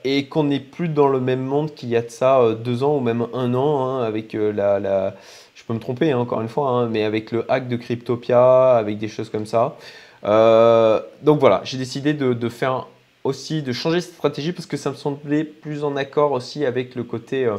[0.05, 2.97] et qu'on n'est plus dans le même monde qu'il y a de ça deux ans
[2.97, 5.15] ou même un an hein, avec la,
[5.73, 9.09] me tromper hein, encore une fois, hein, mais avec le hack de Cryptopia, avec des
[9.09, 9.77] choses comme ça.
[10.25, 12.87] Euh, donc voilà, j'ai décidé de, faire
[13.25, 16.95] aussi, de changer cette stratégie parce que ça me semblait plus en accord aussi avec
[16.95, 17.59] le côté, euh,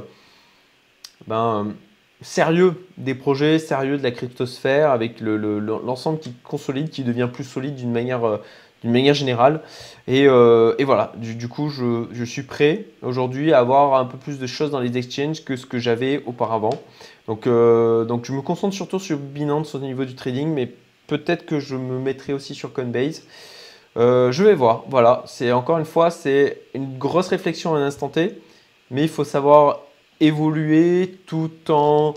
[1.28, 1.73] ben,
[2.21, 7.76] sérieux des projets, sérieux de la cryptosphère, avec l'ensemble qui consolide, qui devient plus solide
[7.76, 8.38] d'une manière, euh,
[8.91, 9.62] manière générale.
[10.08, 14.48] Et, euh, voilà, du, coup, je, suis prêt aujourd'hui à avoir un peu plus de
[14.48, 16.82] choses dans les exchanges que ce que j'avais auparavant.
[17.28, 20.72] Donc, euh, donc je me concentre surtout sur Binance au niveau du trading, mais
[21.08, 23.24] peut-être que je me mettrai aussi sur Coinbase.
[23.96, 28.10] je vais voir, voilà, c'est encore une fois, c'est une grosse réflexion à un instant
[28.10, 28.38] T,
[28.91, 29.80] mais il faut savoir
[30.19, 32.13] évoluer tout en,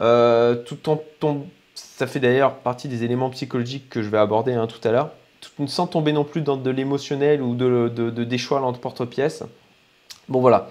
[0.00, 4.66] euh, tout en ça fait d'ailleurs partie des éléments psychologiques que je vais aborder hein,
[4.66, 5.10] tout à l'heure,
[5.66, 9.44] sans tomber non plus dans de l'émotionnel ou de, de, de, des choix porte-pièce.
[10.28, 10.68] Bon voilà.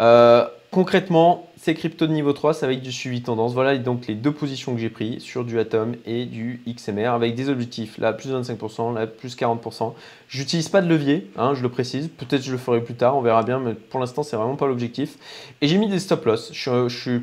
[0.00, 3.54] Euh, concrètement, ces cryptos de niveau 3, ça va être du suivi tendance.
[3.54, 7.34] Voilà donc les deux positions que j'ai prises sur du Atom et du XMR avec
[7.34, 7.96] des objectifs.
[7.98, 9.94] Là, plus 25%, là, plus 40%.
[10.28, 12.08] J'utilise pas de levier, hein, je le précise.
[12.08, 14.66] Peut-être je le ferai plus tard, on verra bien, mais pour l'instant, c'est vraiment pas
[14.66, 15.16] l'objectif.
[15.60, 16.50] Et j'ai mis des stop loss.
[16.52, 17.22] Je, suis.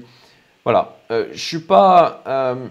[0.63, 0.97] Voilà.
[1.12, 2.23] Euh, je suis pas.
[2.27, 2.67] Euh,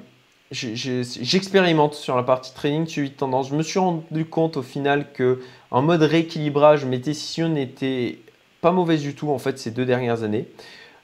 [0.50, 3.50] j'expérimente sur la partie trading suivi de tendance.
[3.50, 8.18] Je me suis rendu compte au final que en mode rééquilibrage, mes décisions n'étaient
[8.60, 10.48] pas mauvaises du tout en fait ces deux dernières années.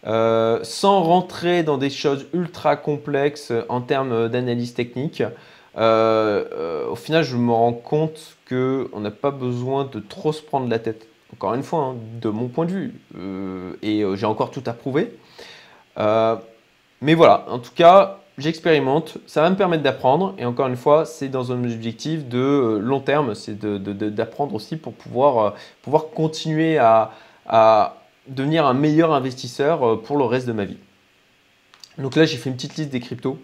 [0.06, 5.22] Euh, sans rentrer dans des choses ultra complexes en termes d'analyse technique,
[5.76, 10.42] euh, euh, au final, je me rends compte qu'on n'a pas besoin de trop se
[10.42, 11.08] prendre la tête.
[11.32, 12.94] Encore une fois, hein, de mon point de vue,
[13.82, 15.12] et j'ai encore tout à prouver.
[15.96, 21.04] mais voilà, en tout cas, j'expérimente, ça va me permettre d'apprendre, et encore une fois,
[21.04, 27.12] c'est dans un objectif de long terme, c'est d'apprendre aussi pour pouvoir, pouvoir continuer à,
[27.46, 27.96] à
[28.28, 30.78] devenir un meilleur investisseur euh, pour le reste de ma vie.
[31.98, 33.38] Donc là, j'ai fait une petite liste des cryptos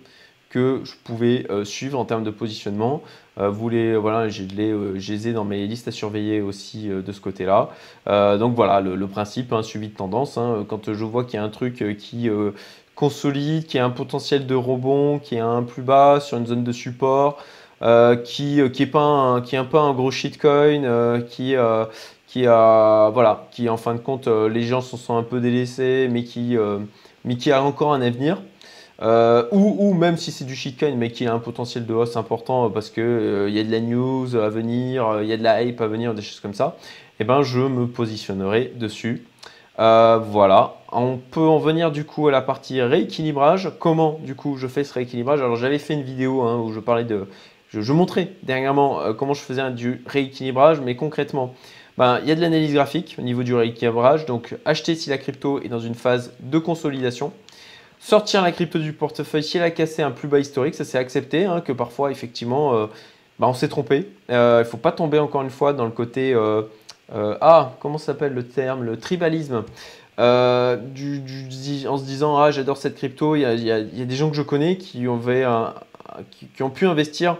[0.51, 3.03] que je pouvais euh, suivre en termes de positionnement.
[3.39, 7.21] Euh, vous les, voilà, je les, ai dans mes listes à surveiller aussi de ce
[7.21, 7.71] côté-là.
[8.37, 10.37] donc voilà, le, principe, un suivi de tendance.
[10.37, 10.67] Hein.
[10.69, 12.29] quand je vois qu'il y a un truc qui
[12.95, 16.65] consolide, qui a un potentiel de rebond, qui est un plus bas sur une zone
[16.65, 17.39] de support,
[18.25, 21.57] qui n'est qui est pas qui est un peu un gros shitcoin, qui
[22.33, 25.39] qui a voilà, qui en fin de compte euh, les gens se sont un peu
[25.41, 26.79] délaissés, mais qui euh,
[27.27, 28.41] mais qui a encore un avenir.
[29.03, 32.17] Euh, ou, ou, même si c'est du shitcoin, mais qui a un potentiel de hausse
[32.17, 35.43] important parce que il y a de la news à venir, il y a de
[35.43, 36.77] la hype à venir, des choses comme ça,
[37.21, 39.27] eh ben je me positionnerai dessus.
[39.83, 43.73] Voilà, on peut en venir du coup à la partie rééquilibrage.
[43.79, 45.41] Comment du coup je fais ce rééquilibrage?
[45.41, 47.27] Alors j'avais fait une vidéo hein, où je parlais de,
[47.71, 51.55] je, montrais dernièrement comment je faisais du rééquilibrage, mais concrètement,
[51.99, 54.27] ben, il y a de l'analyse graphique au niveau du rééquilibrage.
[54.27, 57.33] Donc, acheter si la crypto est dans une phase de consolidation.
[58.01, 60.99] Sortir la crypto du portefeuille si elle a cassé un plus bas historique, ça c'est
[60.99, 62.87] accepté, hein, que parfois, effectivement, euh,
[63.39, 64.09] ben, on s'est trompé.
[64.31, 66.35] Euh, il ne faut pas tomber encore une fois dans le côté.
[67.15, 69.65] Euh, ah, comment s'appelle le terme Le tribalisme.
[70.19, 74.43] Du, en se disant ah j'adore cette crypto, il y, a, des gens que je
[74.43, 75.21] connais qui ont,
[76.55, 77.39] qui ont pu investir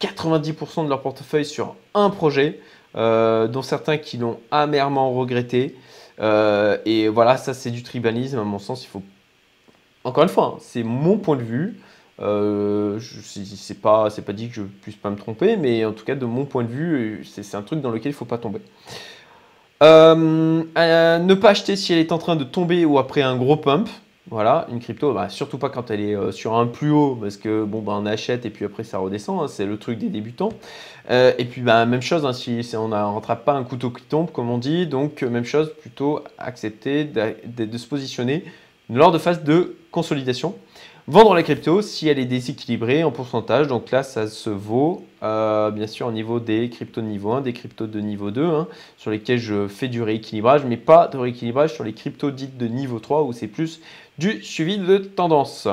[0.00, 2.60] 90% de leur portefeuille sur un projet.
[2.96, 5.76] Euh, dont certains qui l'ont amèrement regretté.
[6.20, 9.02] Euh, et voilà, ça c'est du tribalisme, à mon sens, il faut...
[10.04, 11.80] Encore une fois, hein, c'est mon point de vue.
[12.20, 16.14] Euh, c'est pas, pas dit que je puisse pas me tromper, mais en tout cas,
[16.14, 18.60] de mon point de vue, c'est un truc dans lequel il faut pas tomber.
[19.80, 23.88] ne pas acheter si elle est en train de tomber ou après un gros pump.
[24.30, 27.38] Voilà, une crypto, bah, surtout pas quand elle est euh, sur un plus haut, parce
[27.38, 30.10] que bon, bah, on achète et puis après ça redescend, hein, c'est le truc des
[30.10, 30.50] débutants.
[31.10, 34.02] Euh, et puis bah, même chose, hein, si, on ne rattrape pas un couteau qui
[34.02, 38.44] tombe, comme on dit, donc même chose, plutôt accepter de, se positionner
[38.90, 40.54] lors de phase de consolidation.
[41.08, 45.70] Vendre la crypto si elle est déséquilibrée en pourcentage, donc là ça se vaut euh,
[45.70, 48.68] bien sûr au niveau des cryptos de niveau 1, des cryptos de niveau 2, hein,
[48.98, 52.66] sur lesquels je fais du rééquilibrage, mais pas de rééquilibrage sur les cryptos dites de
[52.66, 53.80] niveau 3 où c'est plus
[54.18, 55.66] du suivi de tendance.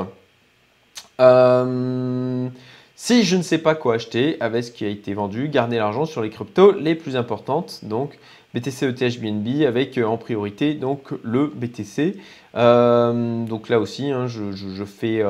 [1.19, 2.48] Euh,
[2.95, 6.06] si je ne sais pas quoi acheter avec ce qui a été vendu, gardez l'argent
[6.06, 8.17] sur les cryptos les plus importantes, donc
[8.56, 12.15] BTC, ETH, BNB avec euh, en priorité donc le BTC.
[12.55, 15.21] Euh, donc là aussi, hein, je, fais,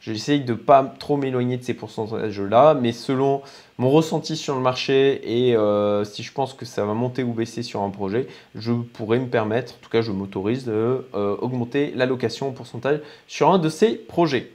[0.00, 3.42] j'essaye de pas trop m'éloigner de ces pourcentages-là, mais selon
[3.78, 5.56] mon ressenti sur le marché et
[6.04, 9.28] si je pense que ça va monter ou baisser sur un projet, je pourrais me
[9.28, 14.50] permettre, en tout cas je m'autorise, d'augmenter l'allocation au pourcentage sur un de ces projets.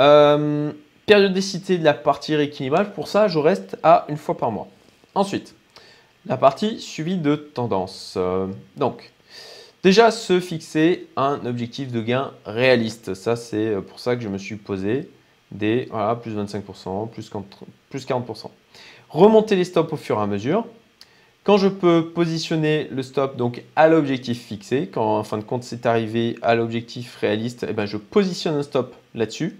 [0.00, 0.72] Euh,
[1.06, 4.68] périodicité de la partie rééquilibrage, pour ça, je reste à une fois par mois.
[5.14, 5.54] Ensuite,
[6.26, 8.14] la partie suivie de tendance.
[8.16, 9.12] Euh, donc,
[9.82, 13.14] déjà se fixer un objectif de gain réaliste.
[13.14, 15.08] Ça, c'est pour ça que je me suis posé
[15.52, 17.30] des voilà, plus 25%, plus
[18.06, 18.50] 40%.
[19.08, 20.66] Remonter les stops au fur et à mesure.
[21.46, 25.62] Quand je peux positionner le stop donc à l'objectif fixé, quand en fin de compte
[25.62, 29.56] c'est arrivé à l'objectif réaliste, eh ben, je positionne un stop là-dessus.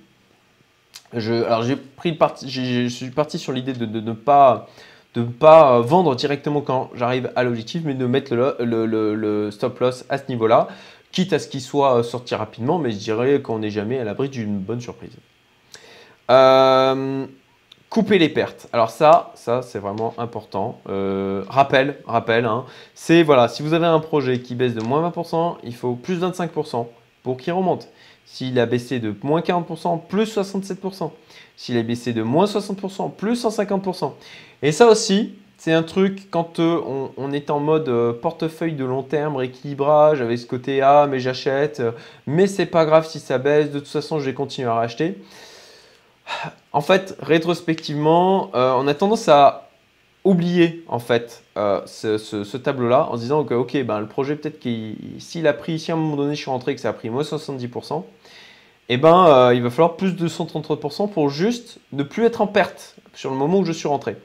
[1.12, 4.68] alors j'ai pris parti, je suis parti sur l'idée de, ne pas
[5.16, 10.18] de pas vendre directement quand j'arrive à l'objectif, mais de mettre le, stop loss à
[10.18, 10.68] ce niveau-là,
[11.10, 14.28] quitte à ce qu'il soit sorti rapidement, mais je dirais qu'on n'est jamais à l'abri
[14.28, 15.16] d'une bonne surprise.
[16.30, 17.26] Euh,
[17.88, 18.68] couper les pertes.
[18.74, 20.80] Alors ça, ça c'est vraiment important.
[20.90, 22.66] Euh, rappel, rappel, hein.
[22.94, 26.20] c'est voilà, si vous avez un projet qui baisse de moins 20%, il faut plus
[26.20, 26.86] 25%
[27.22, 27.88] pour qu'il remonte.
[28.26, 31.10] S'il a baissé de moins 40%, plus 67%.
[31.56, 34.12] S'il a baissé de moins 60%, plus 150%.
[34.62, 36.80] Et ça aussi, c'est un truc quand euh,
[37.16, 41.18] on, est en mode euh, portefeuille de long terme, rééquilibrage, avec ce côté ah mais
[41.18, 41.82] j'achète,
[42.26, 45.16] mais c'est pas grave si ça baisse, de toute façon je vais continuer à racheter.
[46.72, 49.70] En fait, rétrospectivement, euh, on a tendance à
[50.24, 54.58] oublier en fait euh, ce, tableau-là en se disant que ok, ben, le projet peut-être
[54.58, 56.92] qu'il s'il a pris, si à un moment donné je suis rentré que ça a
[56.92, 58.02] pris moins 70%,
[58.88, 62.46] eh ben, euh, il va falloir plus de 133% pour juste ne plus être en
[62.46, 64.16] perte sur le moment où je suis rentré.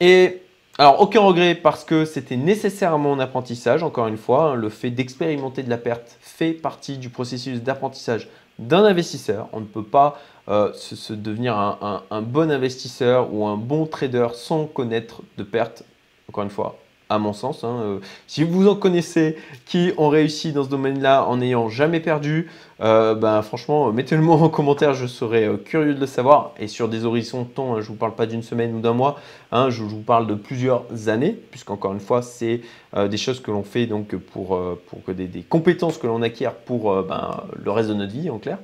[0.00, 0.42] Et
[0.78, 4.68] alors, aucun regret parce que c'était nécessaire à mon apprentissage, encore une fois, hein, le
[4.68, 9.48] fait d'expérimenter de la perte fait partie du processus d'apprentissage d'un investisseur.
[9.52, 10.18] On ne peut pas
[10.48, 15.84] euh, se, devenir un, bon investisseur ou un bon trader sans connaître de pertes,
[16.28, 16.78] encore une fois,
[17.12, 17.64] à mon sens.
[17.64, 22.00] Hein, euh, si vous en connaissez qui ont réussi dans ce domaine-là en n'ayant jamais
[22.00, 22.48] perdu,
[22.80, 26.52] euh, ben, franchement, mettez-le moi en commentaire, je serais curieux de le savoir.
[26.58, 28.80] Et sur des horizons de temps, hein, je ne vous parle pas d'une semaine ou
[28.80, 29.18] d'un mois,
[29.52, 32.60] hein, je, vous parle de plusieurs années, puisqu'encore une fois, c'est
[32.94, 37.02] des choses que l'on fait donc pour, pour que des, compétences que l'on acquiert pour
[37.02, 38.58] ben, le reste de notre vie, en clair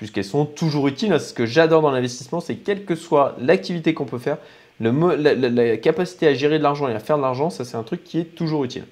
[0.00, 1.20] puisqu'elles sont toujours utiles.
[1.20, 4.38] Ce que j'adore dans l'investissement, c'est quelle que soit l'activité qu'on peut faire,
[4.80, 8.02] la, capacité à gérer de l'argent et à faire de l'argent, ça c'est un truc
[8.04, 8.84] qui est toujours utile.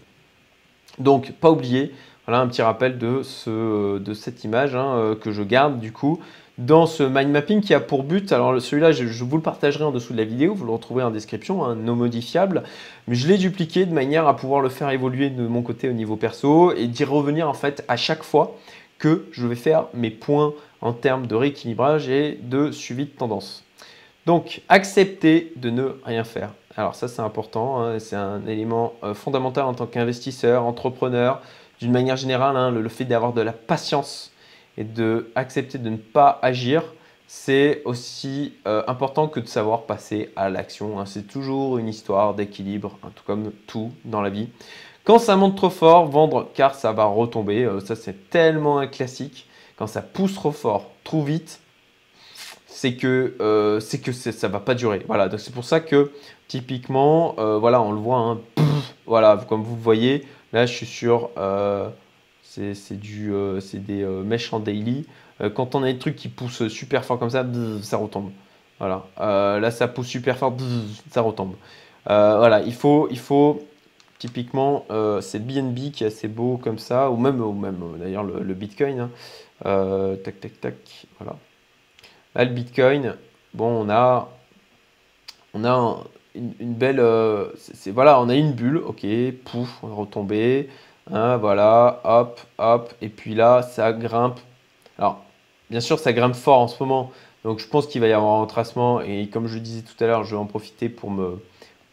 [0.99, 1.93] Donc, pas oublier,
[2.27, 5.93] voilà un petit rappel de, ce, de cette image hein, euh, que je garde du
[5.93, 6.21] coup
[6.59, 9.93] dans ce mind mapping qui a pour but, alors celui-là je, vous le partagerai en
[9.93, 12.65] dessous de la vidéo, vous le retrouverez en description, hein, non modifiable,
[13.07, 15.93] mais je l'ai dupliqué de manière à pouvoir le faire évoluer de mon côté au
[15.93, 18.57] niveau perso et d'y revenir en fait à chaque fois
[18.99, 23.65] que je vais faire mes points en termes de rééquilibrage et de suivi de tendance.
[24.29, 26.53] Donc, accepter de ne rien faire.
[26.77, 31.41] Alors ça, c'est important, hein, c'est un élément euh, fondamental en tant qu'investisseur, entrepreneur,
[31.81, 34.31] d'une manière générale, hein, le, fait d'avoir de la patience
[34.77, 36.83] et de de ne pas agir,
[37.27, 41.01] c'est aussi euh, important que de savoir passer à l'action.
[41.01, 41.07] Hein.
[41.07, 44.51] C'est toujours une histoire d'équilibre, tout comme tout dans la vie.
[45.05, 47.65] Quand ça monte trop fort, vendre car ça va retomber.
[47.65, 49.47] Euh, ça, c'est tellement un classique
[49.79, 51.63] quand ça pousse trop fort, trop vite,
[52.69, 55.03] c'est que, euh, c'est que ça va pas durer.
[55.09, 56.13] Voilà, donc c'est pour ça que
[56.47, 58.39] typiquement, euh, voilà, on le voit, hein,
[59.07, 61.89] voilà, comme vous voyez, là je suis sur, euh,
[62.43, 65.07] c'est du, c'est des mèches en daily.
[65.55, 67.47] quand on a des trucs qui poussent super fort comme ça,
[67.83, 68.31] ça retombe.
[68.79, 70.57] Voilà, là ça pousse super fort,
[71.11, 71.55] ça retombe.
[72.07, 73.63] voilà, il faut, il faut
[74.19, 74.87] typiquement,
[75.21, 79.01] c'est BNB qui est assez beau comme ça, ou même, ou même d'ailleurs le, Bitcoin.
[79.01, 79.11] Hein.
[79.67, 81.07] Euh, tac, tac, tac.
[81.19, 81.37] Voilà.
[82.35, 83.15] Là, le Bitcoin,
[83.55, 84.29] bon, on a,
[85.55, 85.99] on a
[86.35, 87.01] une, belle.
[87.01, 89.07] Euh, c'est, voilà, on a une bulle, ok,
[89.45, 90.09] pouf, on.
[91.11, 92.95] Hein, voilà, hop, hop.
[93.01, 94.39] Et puis là, ça grimpe.
[94.99, 95.25] Alors,
[95.71, 97.13] bien sûr, ça grimpe fort en ce moment.
[97.45, 99.01] Donc, je pense qu'il va y avoir un retracement.
[99.01, 101.41] Et comme je disais tout à l'heure, je vais en profiter pour me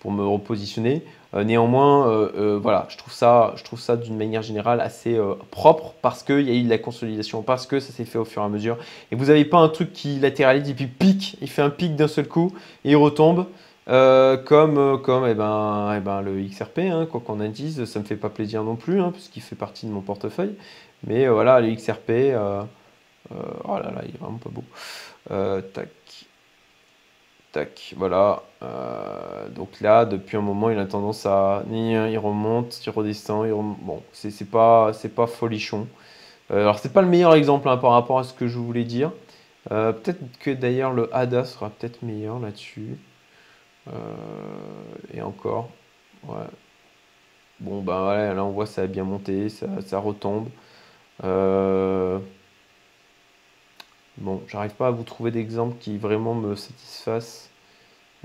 [0.06, 1.04] repositionner.
[1.36, 5.20] Euh, néanmoins, euh, euh, voilà, je trouve ça, je trouve ça d'une manière générale assez
[5.52, 8.26] propre parce qu'il y a eu de la consolidation, parce que ça s'est fait au
[8.26, 8.78] fur et à mesure.
[9.12, 11.96] Et vous n'avez pas un truc qui latéralise et puis pique, il fait un pic
[11.96, 13.46] d'un seul coup et il retombe.
[13.86, 18.16] comme eh ben, eh ben, le XRP, hein, quoi qu'on en dise, ça me fait
[18.16, 20.56] pas plaisir non plus, hein, puisqu'il fait partie de mon portefeuille.
[21.06, 22.12] Mais voilà, le XRP,
[23.30, 24.64] oh là là, il est vraiment pas beau.
[25.74, 25.90] tac
[27.96, 28.44] voilà.
[28.64, 31.64] Euh, donc là, depuis un moment, il a tendance à.
[31.72, 35.88] Il remonte, il redescend, il Bon, c'est pas, pas folichon.
[36.52, 38.84] Euh, alors, c'est pas le meilleur exemple hein, par rapport à ce que je voulais
[38.84, 39.12] dire.
[39.72, 42.98] Euh, peut-être que d'ailleurs le ADA sera peut-être meilleur là-dessus.
[45.14, 45.70] et encore.
[46.28, 46.36] Ouais.
[47.60, 50.50] Bon, ben voilà, là on voit ça a bien monté, ça retombe.
[54.19, 57.51] Bon, j'arrive pas à vous trouver d'exemples qui vraiment me satisfassent.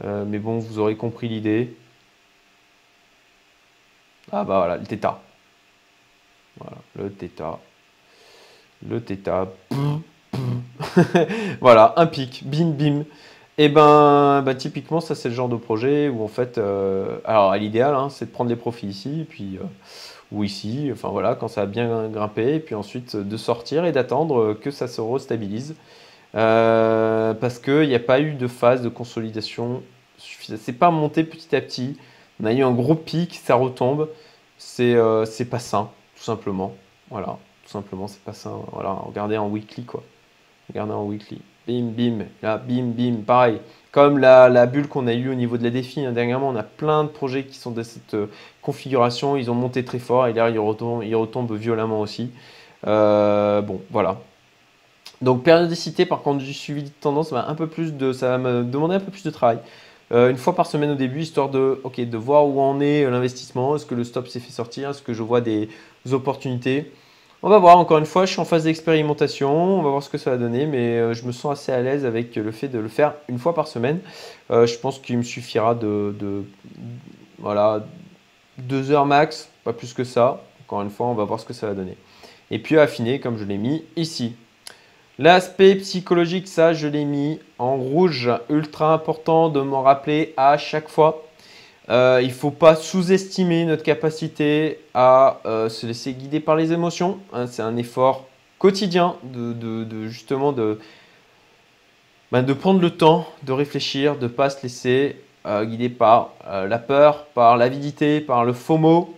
[0.03, 1.75] Euh, mais bon, vous aurez compris l'idée.
[4.31, 5.19] Ah bah voilà, le θ.
[6.57, 7.59] Voilà, le θ.
[8.87, 9.47] Le θ.
[11.61, 13.05] voilà, un pic, bim bim.
[13.57, 17.51] Et ben, bah, typiquement, ça c'est le genre de projet où en fait, euh, alors
[17.51, 19.63] à l'idéal, hein, c'est de prendre des profits ici, puis euh,
[20.32, 23.92] ou ici, enfin voilà, quand ça a bien grimpé, et puis ensuite de sortir et
[23.92, 25.74] d'attendre que ça se restabilise,
[26.34, 29.82] euh, parce qu'il n'y a pas eu de phase de consolidation
[30.18, 30.60] suffisante.
[30.62, 31.96] C'est pas monté petit à petit.
[32.40, 34.08] On a eu un gros pic, ça retombe.
[34.58, 36.74] C'est c'est pas sain, tout simplement.
[37.10, 38.54] Voilà, tout simplement, c'est pas sain.
[38.72, 40.02] Voilà, regardez en weekly quoi.
[40.68, 43.60] Regardez en weekly bim, bim, là, bim, bim, pareil.
[43.92, 46.62] Comme la, bulle qu'on a eue au niveau de la défi, hein, dernièrement, on a
[46.62, 48.26] plein de projets qui sont de cette euh,
[48.62, 52.30] configuration, ils ont monté très fort et là, ils retombent, ils retombent violemment aussi.
[52.86, 54.20] Euh, bon, voilà.
[55.22, 58.38] Donc, périodicité, par contre, du suivi de tendance, va un peu plus de, ça va
[58.38, 59.58] me demander un peu plus de travail.
[60.12, 63.76] Euh, une fois par semaine au début, histoire de, de voir où en est l'investissement,
[63.76, 65.68] est-ce que le stop s'est fait sortir, est-ce que je vois des
[66.12, 66.90] opportunités?
[67.42, 70.10] On va voir, encore une fois, je suis en phase d'expérimentation, on va voir ce
[70.10, 72.68] que ça va donner, mais euh, je me sens assez à l'aise avec le fait
[72.68, 74.00] de le faire une fois par semaine.
[74.50, 76.44] Euh, je pense qu'il me suffira de,
[77.38, 77.86] voilà,
[78.58, 80.42] deux heures max, pas plus que ça.
[80.66, 81.96] Encore une fois, on va voir ce que ça va donner.
[82.50, 84.34] Et puis affiner, comme je l'ai mis ici.
[85.18, 90.90] L'aspect psychologique, ça, je l'ai mis en rouge, ultra important de m'en rappeler à chaque
[90.90, 91.24] fois.
[91.90, 96.72] Euh, il ne faut pas sous-estimer notre capacité à euh, se laisser guider par les
[96.72, 97.18] émotions.
[97.32, 98.26] Hein, c'est un effort
[98.60, 100.54] quotidien de, justement
[102.30, 105.16] ben, de prendre le temps de réfléchir, de ne pas se laisser
[105.46, 109.12] euh, guider par la peur, par l'avidité, par le FOMO,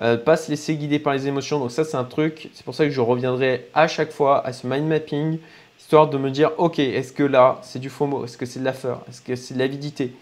[0.00, 1.58] ne pas se laisser guider par les émotions.
[1.58, 4.54] Donc ça c'est un truc, c'est pour ça que je reviendrai à chaque fois à
[4.54, 5.38] ce mind mapping,
[5.78, 8.64] histoire de me dire ok, est-ce que là c'est du FOMO, est-ce que c'est de
[8.64, 10.12] la peur, est-ce que c'est de l'avidité?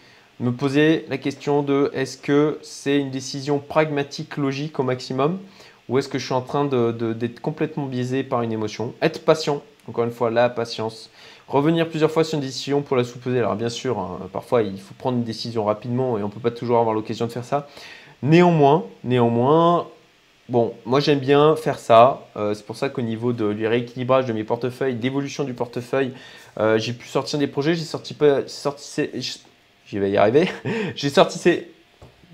[0.40, 5.38] Me poser la question de est-ce que c'est une décision pragmatique, logique au maximum,
[5.88, 9.62] ou est-ce que je suis en train d'être complètement biaisé par une émotion Être patient,
[9.88, 11.10] encore une fois, la patience.
[11.46, 13.38] Revenir plusieurs fois sur une décision pour la sous-peser.
[13.38, 16.40] Alors bien sûr, hein, parfois il faut prendre une décision rapidement et on ne peut
[16.40, 17.68] pas toujours avoir l'occasion de faire ça.
[18.22, 19.88] Néanmoins, néanmoins,
[20.48, 22.26] bon, moi j'aime bien faire ça.
[22.36, 26.12] Euh, c'est pour ça qu'au niveau de, du rééquilibrage de mes portefeuilles, d'évolution du portefeuille,
[26.58, 27.74] euh, j'ai pu sortir des projets.
[27.74, 28.16] J'ai sorti,
[28.46, 29.10] sorti,
[29.94, 30.48] je vais y arriver.
[30.96, 31.70] J'ai sorti ces.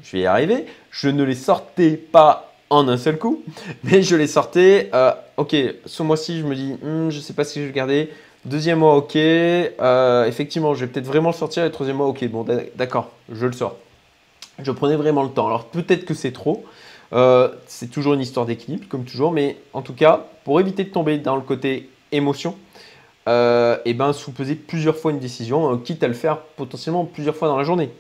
[0.03, 0.65] Je vais y arriver.
[0.91, 3.43] Je ne les sortais pas en un seul coup,
[3.85, 4.91] mais je les sortais.
[4.95, 5.55] Euh, ok,
[5.85, 8.11] ce mois-ci, je me dis, hmm, je ne sais pas si je vais garder.
[8.45, 9.17] Deuxième mois, ok.
[9.17, 11.65] Euh, effectivement, je vais peut-être vraiment le sortir.
[11.65, 12.47] Et troisième mois, ok, bon,
[12.77, 13.77] d'accord, je le sors.
[14.63, 15.47] Je prenais vraiment le temps.
[15.47, 16.65] Alors peut-être que c'est trop.
[17.13, 19.33] Euh, c'est toujours une histoire d'équilibre, comme toujours.
[19.33, 22.57] Mais en tout cas, pour éviter de tomber dans le côté émotion,
[23.31, 27.37] euh, et ben sous-peser plusieurs fois une décision, euh, quitte à le faire potentiellement plusieurs
[27.37, 27.91] fois dans la journée.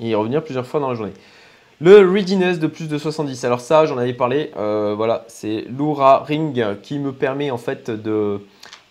[0.00, 1.12] Et y revenir plusieurs fois dans la journée.
[1.80, 3.44] Le readiness de plus de 70.
[3.44, 4.52] Alors ça, j'en avais parlé.
[4.56, 7.90] Euh, voilà, c'est l'Oura Ring qui me permet en fait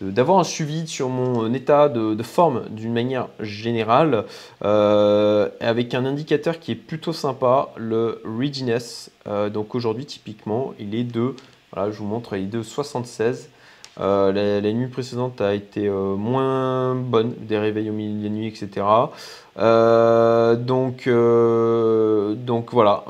[0.02, 4.26] d'avoir un suivi sur mon état de, forme d'une manière générale
[4.62, 9.12] avec un indicateur qui est plutôt sympa, le readiness.
[9.54, 11.36] donc aujourd'hui typiquement il est de,
[11.74, 13.50] voilà je vous montre, il est de 76
[14.00, 18.30] euh, la, nuit précédente a été euh, moins bonne, des réveils au milieu de la
[18.30, 18.86] nuit, etc.
[19.58, 21.10] Euh, donc,
[22.46, 23.04] donc voilà,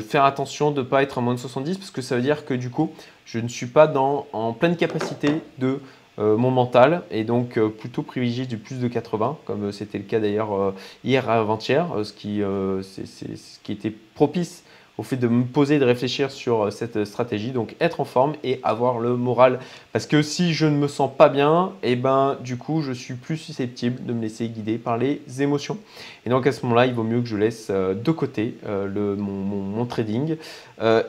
[0.00, 2.44] faire attention de ne pas être à moins de 70 parce que ça veut dire
[2.44, 2.90] que du coup,
[3.24, 5.80] je ne suis pas dans, en pleine capacité de
[6.18, 10.74] mon mental et donc plutôt privilégier du plus de 80 comme c'était le cas d'ailleurs
[11.04, 14.62] hier avant-hier, ce, qui, ce qui était propice
[14.98, 17.50] au fait de me poser, de réfléchir sur euh, cette stratégie.
[17.50, 19.58] Donc être en forme et avoir le moral.
[19.92, 22.92] Parce que si je ne me sens pas bien, et eh ben du coup je
[22.92, 25.78] suis plus susceptible de me laisser guider par les émotions.
[26.26, 29.16] Et donc à ce moment-là, il vaut mieux que je laisse euh, de côté euh,
[29.16, 30.36] mon, trading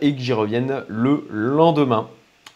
[0.02, 2.08] et que j'y revienne le lendemain.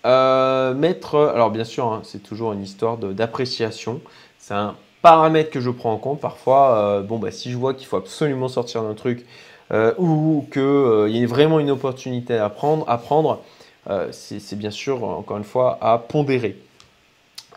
[0.03, 4.01] alors bien sûr, hein, c'est toujours une histoire d'appréciation.
[4.39, 6.19] C'est un paramètre que je prends en compte.
[6.19, 9.25] Parfois, bon, bah, si je vois qu'il faut absolument sortir d'un truc,
[9.71, 13.41] euh, ou qu'il euh, y ait vraiment une opportunité à prendre,
[13.89, 16.57] euh, c'est bien sûr, encore une fois, à pondérer.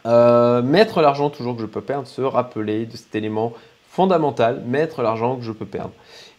[0.04, 3.52] mettre l'argent toujours que je peux perdre, se rappeler de cet élément
[3.88, 5.92] fondamental, mettre l'argent que je peux perdre.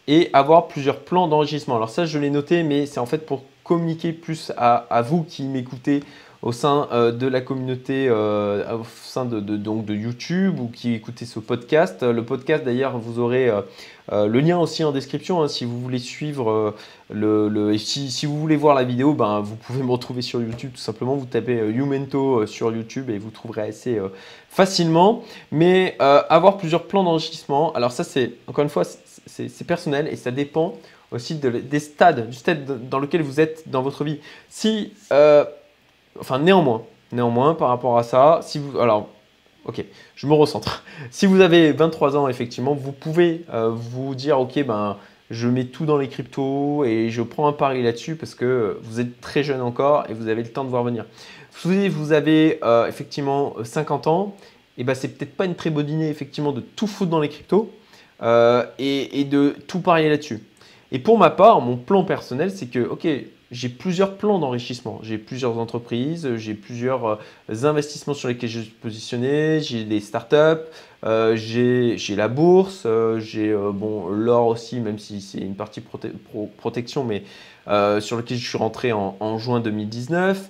[0.08, 1.76] Et avoir plusieurs plans d'enrichissement.
[1.76, 5.44] Alors ça, je l'ai noté, mais c'est en fait pour communiquer plus à vous qui
[5.44, 6.02] m'écoutez
[6.42, 10.92] au sein euh, de la communauté, euh, au sein de, donc de YouTube ou qui
[10.92, 12.02] écoutez ce podcast.
[12.02, 16.00] Le podcast d'ailleurs, vous aurez euh, le lien aussi en description hein, si vous voulez
[16.00, 16.74] suivre
[17.10, 20.72] le, si, si, vous voulez voir la vidéo, ben, vous pouvez me retrouver sur YouTube
[20.74, 21.14] tout simplement.
[21.14, 24.00] Vous tapez Youmento sur YouTube et vous trouverez assez
[24.48, 25.22] facilement.
[25.52, 28.82] Mais avoir plusieurs plans d'enrichissement, alors ça c'est encore une fois
[29.26, 30.74] c'est personnel et ça dépend
[31.12, 34.18] aussi de, des stades, du stade dans lequel vous êtes dans votre vie.
[34.48, 34.92] Si
[36.18, 36.82] Enfin, néanmoins,
[37.12, 39.08] néanmoins, par rapport à ça, si vous, alors,
[39.64, 39.84] Ok,
[40.16, 40.82] je me recentre.
[41.10, 44.96] Si vous avez 23 ans, effectivement, vous pouvez euh, vous dire, ok, ben,
[45.30, 49.00] je mets tout dans les cryptos et je prends un pari là-dessus parce que vous
[49.00, 51.06] êtes très jeune encore et vous avez le temps de voir venir.
[51.50, 54.34] Si vous avez euh, effectivement 50 ans,
[54.76, 57.20] et eh ben, c'est peut-être pas une très bonne idée effectivement de tout foutre dans
[57.20, 57.70] les cryptos
[58.22, 60.42] euh, et, de tout parier là-dessus.
[60.92, 63.06] Et pour ma part, mon plan personnel, c'est que, ok,
[63.52, 64.98] j'ai plusieurs plans d'enrichissement.
[65.02, 70.64] J'ai plusieurs entreprises, j'ai plusieurs euh, investissements sur lesquels je suis positionné, j'ai des startups,
[71.04, 75.82] euh, j'ai la bourse, euh, j'ai bon, l'or aussi, même si c'est une partie
[76.56, 77.24] protection, mais
[78.00, 80.48] sur lequel je suis rentré en, juin 2019.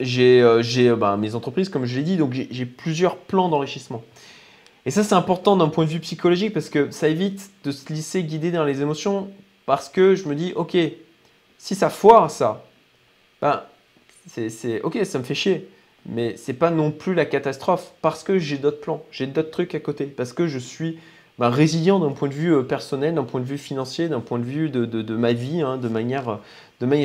[0.00, 4.02] j'ai ben, mes entreprises, comme je l'ai dit, donc j'ai plusieurs plans d'enrichissement.
[4.86, 7.92] Et ça, c'est important d'un point de vue psychologique parce que ça évite de se
[7.92, 9.28] laisser guider dans les émotions
[9.66, 10.76] parce que je me dis, ok,
[11.62, 12.64] si ça foire, ça,
[13.40, 13.62] ben,
[14.26, 15.68] c'est ok, ça me fait chier.
[16.06, 19.72] Mais c'est pas non plus la catastrophe parce que j'ai d'autres plans, j'ai d'autres trucs
[19.76, 20.98] à côté, parce que je suis
[21.38, 24.40] ben, résilient d'un point de vue euh, personnel, d'un point de vue financier, d'un point
[24.40, 26.32] de vue de, ma vie, hein, de, manière,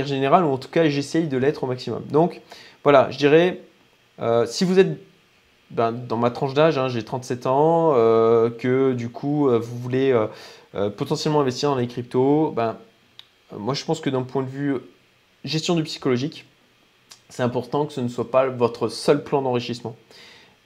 [0.08, 2.02] générale, ou en tout cas j'essaye de l'être au maximum.
[2.10, 2.42] Donc
[2.84, 3.62] voilà, je dirais,
[4.20, 4.98] euh, si vous êtes
[5.70, 10.20] ben, dans ma tranche d'âge, hein, j'ai 37 ans, euh, que du coup vous voulez
[10.98, 12.76] potentiellement investir dans les cryptos, ben,
[13.56, 14.76] moi, je pense que d'un point de vue
[15.44, 16.46] gestion du psychologique,
[17.30, 19.96] c'est important que ce ne soit pas votre seul plan d'enrichissement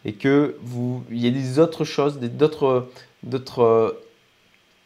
[0.06, 2.90] et que vous, il y ait des autres choses, d'autres,
[3.24, 4.04] d'autres euh,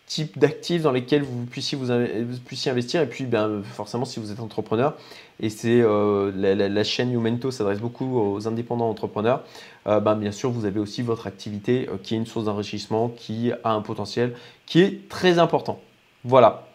[0.08, 3.02] types d'actifs dans lesquels vous puissiez, vous, puissiez investir.
[3.02, 4.98] Et puis, ben, forcément, si vous êtes entrepreneur,
[5.40, 9.44] et c'est euh, la, chaîne Youmento s'adresse beaucoup aux indépendants entrepreneurs,
[9.86, 13.72] ben, bien sûr, vous avez aussi votre activité qui est une source d'enrichissement, qui a
[13.72, 14.36] un potentiel
[14.66, 15.80] qui est très important.
[16.24, 16.68] Voilà.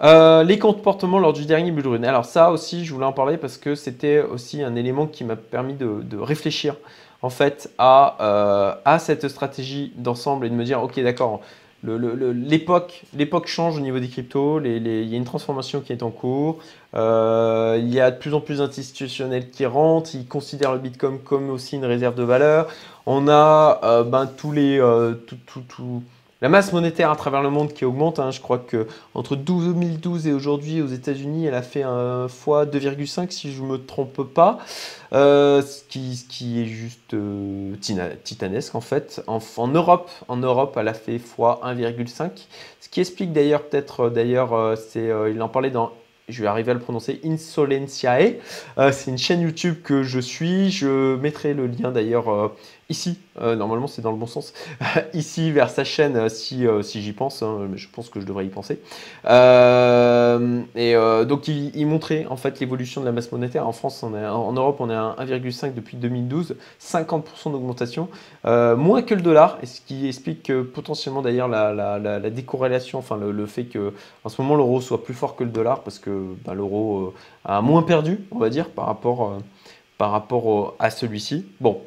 [0.00, 2.04] Euh, les comportements lors du dernier Bull Run.
[2.04, 5.34] Alors ça aussi, je voulais en parler parce que c'était aussi un élément qui m'a
[5.34, 6.76] permis de, réfléchir
[7.22, 11.40] en fait à, euh, à cette stratégie d'ensemble et de me dire, ok d'accord,
[11.82, 16.58] l'époque change au niveau des cryptos, il y a une transformation qui est en cours,
[16.94, 21.18] euh, il y a de plus en plus d'institutionnels qui rentrent, ils considèrent le Bitcoin
[21.18, 22.68] comme aussi une réserve de valeur.
[23.06, 24.80] On a ben, tous les...
[26.40, 30.28] la masse monétaire à travers le monde qui augmente, hein, je crois que entre 2012
[30.28, 34.22] et aujourd'hui aux États-Unis, elle a fait un fois 2,5 si je ne me trompe
[34.22, 34.58] pas,
[35.12, 37.74] euh, ce, qui, est juste euh,
[38.22, 39.20] titanesque en fait.
[39.26, 40.10] En, Europe,
[40.76, 42.30] elle a fait fois 1,5,
[42.80, 45.92] ce qui explique d'ailleurs peut-être euh, d'ailleurs, c'est il en parlait dans
[46.28, 48.34] je vais arriver à le prononcer, Insolentiae.
[48.92, 50.70] c'est une chaîne YouTube que je suis.
[50.70, 52.52] Je mettrai le lien d'ailleurs
[52.90, 54.54] ici, euh, normalement c'est dans le bon sens,
[55.14, 58.26] ici vers sa chaîne euh, si, euh, si j'y pense, hein, je pense que je
[58.26, 58.80] devrais y penser.
[59.26, 60.94] et
[61.26, 63.66] donc il, montrait en fait l'évolution de la masse monétaire.
[63.66, 68.08] En France, en Europe on est à 1,5 depuis 2012, 50% d'augmentation,
[68.44, 73.16] moins que le dollar, et ce qui explique que potentiellement d'ailleurs la, la, décorrélation, enfin
[73.16, 73.92] le, fait que
[74.24, 77.14] en ce moment l'euro soit plus fort que le dollar, parce que ben, l'euro
[77.44, 79.38] a moins perdu, on va dire, par rapport,
[79.98, 81.46] par rapport à celui-ci.
[81.60, 81.80] Bon,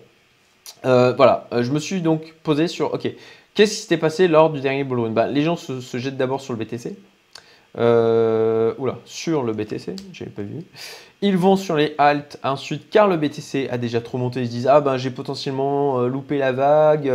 [0.85, 3.07] euh, voilà, euh, je me suis donc posé sur, ok,
[3.53, 6.41] qu'est-ce qui s'était passé lors du dernier bull run bah, Les gens se, jettent d'abord
[6.41, 6.95] sur le BTC.
[7.77, 10.63] Euh, oula, sur le BTC, j'avais pas vu.
[11.21, 14.41] Ils vont sur les halts ensuite, car le BTC a déjà trop monté.
[14.41, 17.09] Ils se disent Ah ben j'ai potentiellement loupé la vague.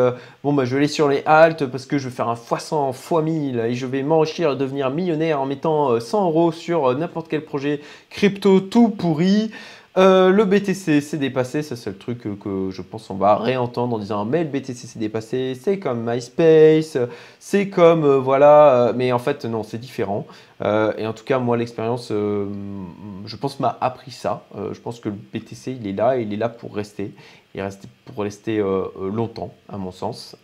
[0.44, 2.94] bon ben je vais aller sur les halts parce que je vais faire un x100,
[2.94, 7.44] x1000 et je vais m'enrichir et devenir millionnaire en mettant 100 euros sur n'importe quel
[7.44, 9.50] projet crypto tout pourri.
[9.98, 13.96] Euh, le BTC s'est dépassé, ça c'est le truc que, je pense on va réentendre
[13.96, 16.98] en disant mais le BTC s'est dépassé, c'est comme MySpace,
[17.40, 20.26] c'est comme euh, voilà, euh, mais en fait non c'est différent.
[20.62, 24.44] et en tout cas moi l'expérience, je pense m'a appris ça.
[24.54, 27.12] je pense que le BTC il est là, et il est là pour rester,
[27.54, 28.62] il est pour rester
[29.00, 30.36] longtemps à mon sens.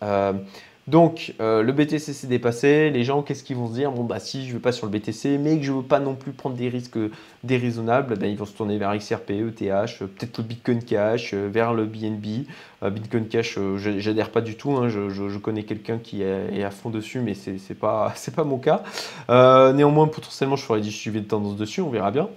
[0.88, 2.90] Donc, euh, le BTC s'est dépassé.
[2.90, 4.86] Les gens, qu'est-ce qu'ils vont se dire Bon, bah, si je ne vais pas sur
[4.86, 6.98] le BTC, mais que je ne veux pas non plus prendre des risques
[7.44, 11.72] déraisonnables, ben, ils vont se tourner vers XRP, ETH, peut-être le Bitcoin Cash, euh, vers
[11.72, 12.46] le BNB.
[12.82, 14.72] Euh, Bitcoin Cash, j'adhère pas du tout.
[14.72, 14.88] Hein.
[14.88, 18.82] Je, connais quelqu'un qui est, à fond dessus, mais ce n'est pas, pas mon cas.
[19.28, 22.28] néanmoins, potentiellement, je ferai du suivi de tendance dessus, on verra bien.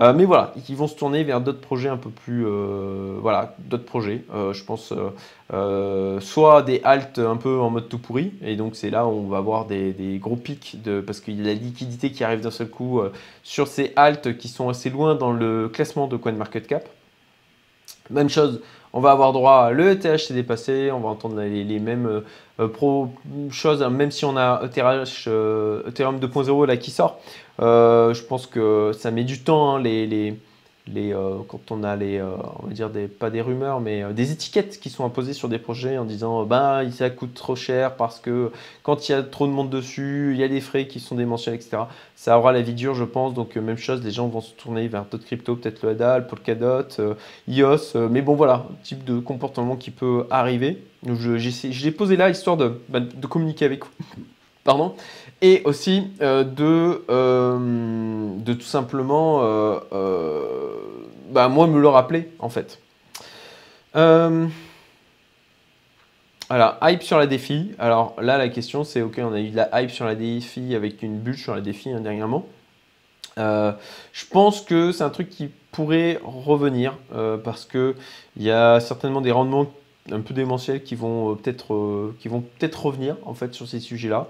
[0.00, 3.54] Euh, mais voilà, ils vont se tourner vers d'autres projets un peu plus, euh, voilà,
[3.58, 4.24] d'autres projets.
[4.34, 4.94] Euh, je pense
[6.20, 9.28] soit des halts un peu en mode tout pourri, et donc c'est là où on
[9.28, 12.50] va avoir des, gros pics de, parce qu'il y a la liquidité qui arrive d'un
[12.50, 13.02] seul coup
[13.42, 16.88] sur ces halts qui sont assez loin dans le classement de CoinMarketCap.
[18.10, 18.60] Même chose,
[18.92, 22.22] on va avoir droit à le ETH s'est dépassé, on va entendre les, mêmes
[23.50, 25.04] choses, même si on a Ethereum
[26.18, 27.20] 2.0 là qui sort.
[27.60, 29.76] Euh, je pense que ça met du temps.
[29.76, 30.34] Hein, les,
[30.96, 34.12] euh, quand on a les, euh, on va dire des, pas des rumeurs, mais euh,
[34.12, 37.96] des étiquettes qui sont imposées sur des projets en disant, ben, ça coûte trop cher
[37.96, 38.50] parce que
[38.82, 41.14] quand il y a trop de monde dessus, il y a des frais qui sont
[41.14, 41.84] démentiels, etc.
[42.16, 43.34] Ça aura la vie dure, je pense.
[43.34, 46.88] Donc, même chose, les gens vont se tourner vers d'autres cryptos, peut-être le Hadal, Polkadot,
[47.48, 48.08] IOS.
[48.10, 50.82] mais bon, voilà, type de comportement qui peut arriver.
[51.06, 53.90] Je, l'ai posé là histoire de, bah, de communiquer avec vous.
[55.42, 59.80] Et aussi euh, de, euh, de tout simplement, euh,
[61.30, 62.78] bah, moi, me le rappeler, en fait.
[66.48, 67.72] voilà, hype sur la défi.
[67.78, 70.74] Alors là, la question, c'est, ok, on a eu de la hype sur la défi
[70.74, 72.44] avec une bulle sur la défi hein, dernièrement.
[73.36, 76.98] je pense que c'est un truc qui pourrait revenir
[77.44, 77.94] parce qu'il
[78.36, 79.66] y a certainement des rendements
[80.12, 84.28] un peu démentiels qui vont peut-être qui vont peut-être revenir en fait sur ces sujets-là.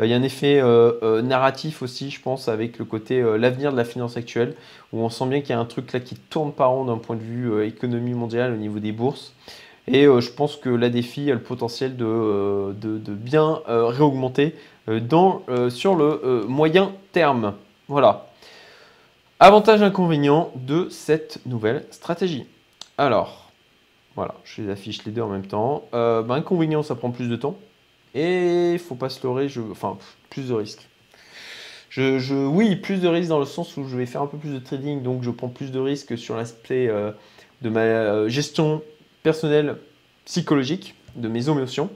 [0.00, 3.22] Euh, il y a un effet euh, euh, narratif aussi, je pense, avec le côté
[3.38, 4.54] l'avenir de la finance actuelle,
[4.92, 6.98] où on sent bien qu'il y a un truc là qui tourne pas rond d'un
[6.98, 9.34] point de vue économie mondiale au niveau des bourses.
[9.88, 14.54] Et je pense que la défi a le potentiel de, de, bien réaugmenter
[14.86, 17.54] dans, sur le moyen terme.
[17.88, 18.28] Voilà.
[19.40, 22.46] Avantage inconvénient de cette nouvelle stratégie.
[22.96, 23.41] Alors,
[24.16, 25.84] voilà, je les affiche les deux en même temps.
[25.92, 27.56] Ben, inconvénient, ça prend plus de temps.
[28.14, 29.96] Et il faut pas se leurrer, enfin,
[30.30, 30.88] plus de risques.
[31.96, 34.58] Oui, plus de risques dans le sens où je vais faire un peu plus de
[34.58, 37.12] trading, donc je prends plus de risques sur l'aspect euh,
[37.60, 38.82] de ma euh, gestion
[39.22, 39.76] personnelle
[40.24, 41.90] psychologique, de mes émotions.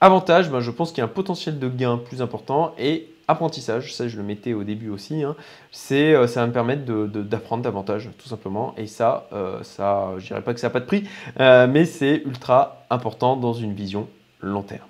[0.00, 3.94] Avantage, ben, je pense qu'il y a un potentiel de gain plus important et apprentissage,
[3.94, 5.36] ça je le mettais au début aussi, hein,
[5.70, 9.28] c'est euh, ça va me permettre d'apprendre davantage tout simplement et ça,
[9.62, 11.04] ça je dirais pas que ça n'a pas de prix,
[11.38, 14.08] mais c'est ultra important dans une vision
[14.40, 14.86] long terme.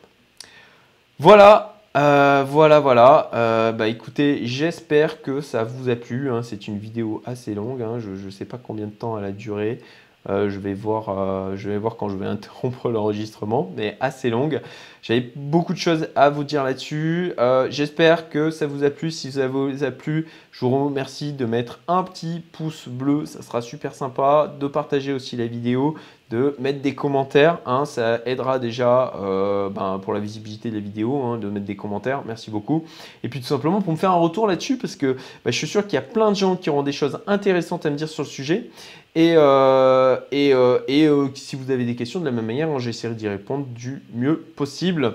[1.19, 3.31] Voilà, euh, voilà, voilà.
[3.35, 6.31] Euh, bah écoutez, j'espère que ça vous a plu.
[6.31, 6.43] Hein.
[6.43, 7.83] C'est une vidéo assez longue.
[7.83, 7.99] Hein.
[7.99, 9.81] Je ne sais pas combien de temps elle a duré.
[10.29, 14.61] Euh, je, vais voir, je vais voir quand je vais interrompre l'enregistrement, mais assez longue.
[15.03, 17.33] J'avais beaucoup de choses à vous dire là-dessus.
[17.71, 19.11] J'espère que ça vous a plu.
[19.11, 23.27] Si ça vous a plu, je vous remercie de mettre un petit pouce bleu.
[23.27, 24.55] Ça sera super sympa.
[24.61, 25.97] De partager aussi la vidéo,
[26.33, 27.59] de mettre des commentaires.
[27.67, 31.67] Hein, ça aidera déjà euh, ben, pour la visibilité de la vidéo, hein, de mettre
[31.67, 32.23] des commentaires.
[32.27, 32.85] Merci beaucoup.
[33.23, 35.67] Et puis tout simplement pour me faire un retour là-dessus, parce que ben, je suis
[35.67, 38.09] sûr qu'il y a plein de gens qui auront des choses intéressantes à me dire
[38.09, 38.71] sur le sujet.
[39.15, 43.15] Et, euh, euh, et si vous avez des questions, de la même manière, hein, j'essaierai
[43.15, 45.15] d'y répondre du mieux possible.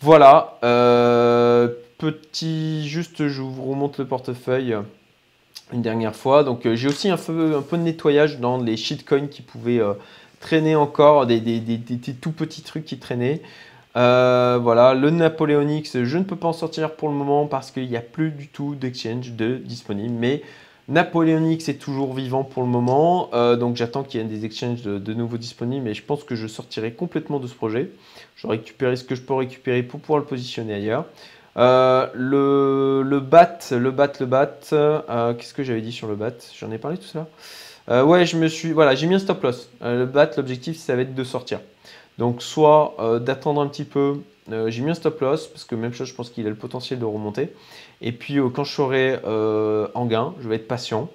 [0.00, 0.58] Voilà.
[1.98, 4.76] petit, juste, je vous remonte le portefeuille
[5.72, 6.44] une dernière fois.
[6.44, 9.80] Donc j'ai aussi un peu, de nettoyage dans les shitcoins qui pouvaient
[10.42, 11.62] traîner encore, des,
[12.20, 13.40] tout petits trucs qui traînaient.
[13.96, 17.88] Euh, voilà, le Napoleonix, je ne peux pas en sortir pour le moment parce qu'il
[17.88, 20.14] n'y a plus du tout d'exchange de disponible.
[20.14, 20.42] Mais
[20.88, 24.82] Napoleonix est toujours vivant pour le moment, euh, donc j'attends qu'il y ait des exchanges
[24.82, 25.84] de, nouveaux disponibles.
[25.84, 27.90] Mais je pense que je sortirai complètement de ce projet.
[28.36, 31.06] Je récupérerai ce que je peux récupérer pour pouvoir le positionner ailleurs.
[31.56, 36.34] Euh, le, BAT, le BAT, le BAT, qu'est-ce que j'avais dit sur le BAT?
[36.58, 37.28] J'en ai parlé tout ça
[37.88, 38.72] euh, ouais, je me suis.
[38.72, 39.70] Voilà, j'ai mis un stop loss.
[39.82, 41.60] Euh, le bat, l'objectif, ça va être de sortir.
[42.18, 44.20] Donc, soit euh, d'attendre un petit peu.
[44.50, 46.98] J'ai mis un stop loss parce que même chose, je pense qu'il a le potentiel
[46.98, 47.52] de remonter.
[48.00, 49.18] Et puis, quand je serai
[49.94, 51.08] en gain, je vais être patient.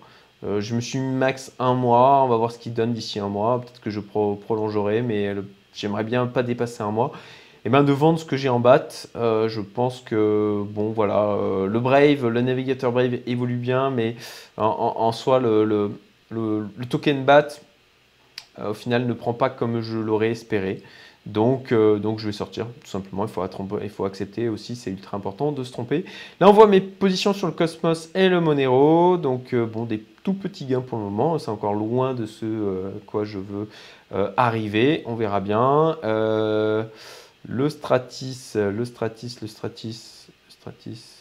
[0.43, 2.23] je me suis mis max un mois.
[2.23, 3.61] On va voir ce qu'il donne d'ici un mois.
[3.61, 5.35] Peut-être que je prolongerai, mais
[5.73, 7.11] j'aimerais bien pas dépasser un mois.
[7.65, 11.79] Et bien de vendre ce que j'ai en bat, je pense que bon voilà, le
[11.79, 14.15] Brave, le navigateur Brave évolue bien, mais
[14.55, 15.91] en, soi le
[16.89, 17.59] token BAT,
[18.59, 20.81] euh, au final, ne prend pas comme je l'aurais espéré.
[21.27, 23.25] Donc, euh, donc, je vais sortir, tout simplement.
[23.25, 26.05] Il faut, accepter aussi, c'est ultra important de se tromper.
[26.39, 29.17] Là, on voit mes positions sur le Cosmos et le Monero.
[29.17, 31.37] Donc, euh, bon, des tout petits gains pour le moment.
[31.37, 33.69] C'est encore loin de ce quoi je veux
[34.37, 35.03] arriver.
[35.05, 35.97] On verra bien.
[36.03, 41.17] le Stratis, le Stratis, le Stratis, Stratis.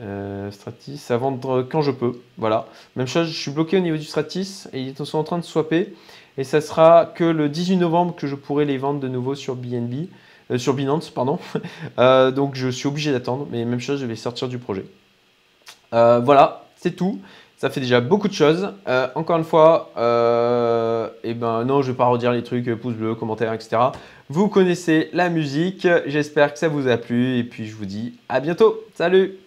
[0.00, 2.20] Euh, Stratis à vendre quand je peux.
[2.36, 2.68] Voilà.
[2.96, 5.44] Même chose, je suis bloqué au niveau du Stratis et ils sont en train de
[5.44, 5.94] swapper.
[6.38, 9.56] Et ça sera que le 18 novembre que je pourrai les vendre de nouveau sur
[9.56, 10.08] BNB,
[10.50, 11.38] euh, sur Binance, pardon.
[11.98, 13.48] Euh, donc je suis obligé d'attendre.
[13.50, 14.84] Mais même chose, je vais sortir du projet.
[15.90, 17.20] voilà, c'est tout.
[17.56, 18.72] Ça fait déjà beaucoup de choses.
[19.16, 19.90] encore une fois,
[21.24, 23.78] et eh ben non, je vais pas redire les trucs, pouce bleu, commentaire, etc.
[24.28, 25.88] Vous connaissez la musique.
[26.06, 27.38] J'espère que ça vous a plu.
[27.38, 28.78] Et puis je vous dis à bientôt.
[28.94, 29.38] Salut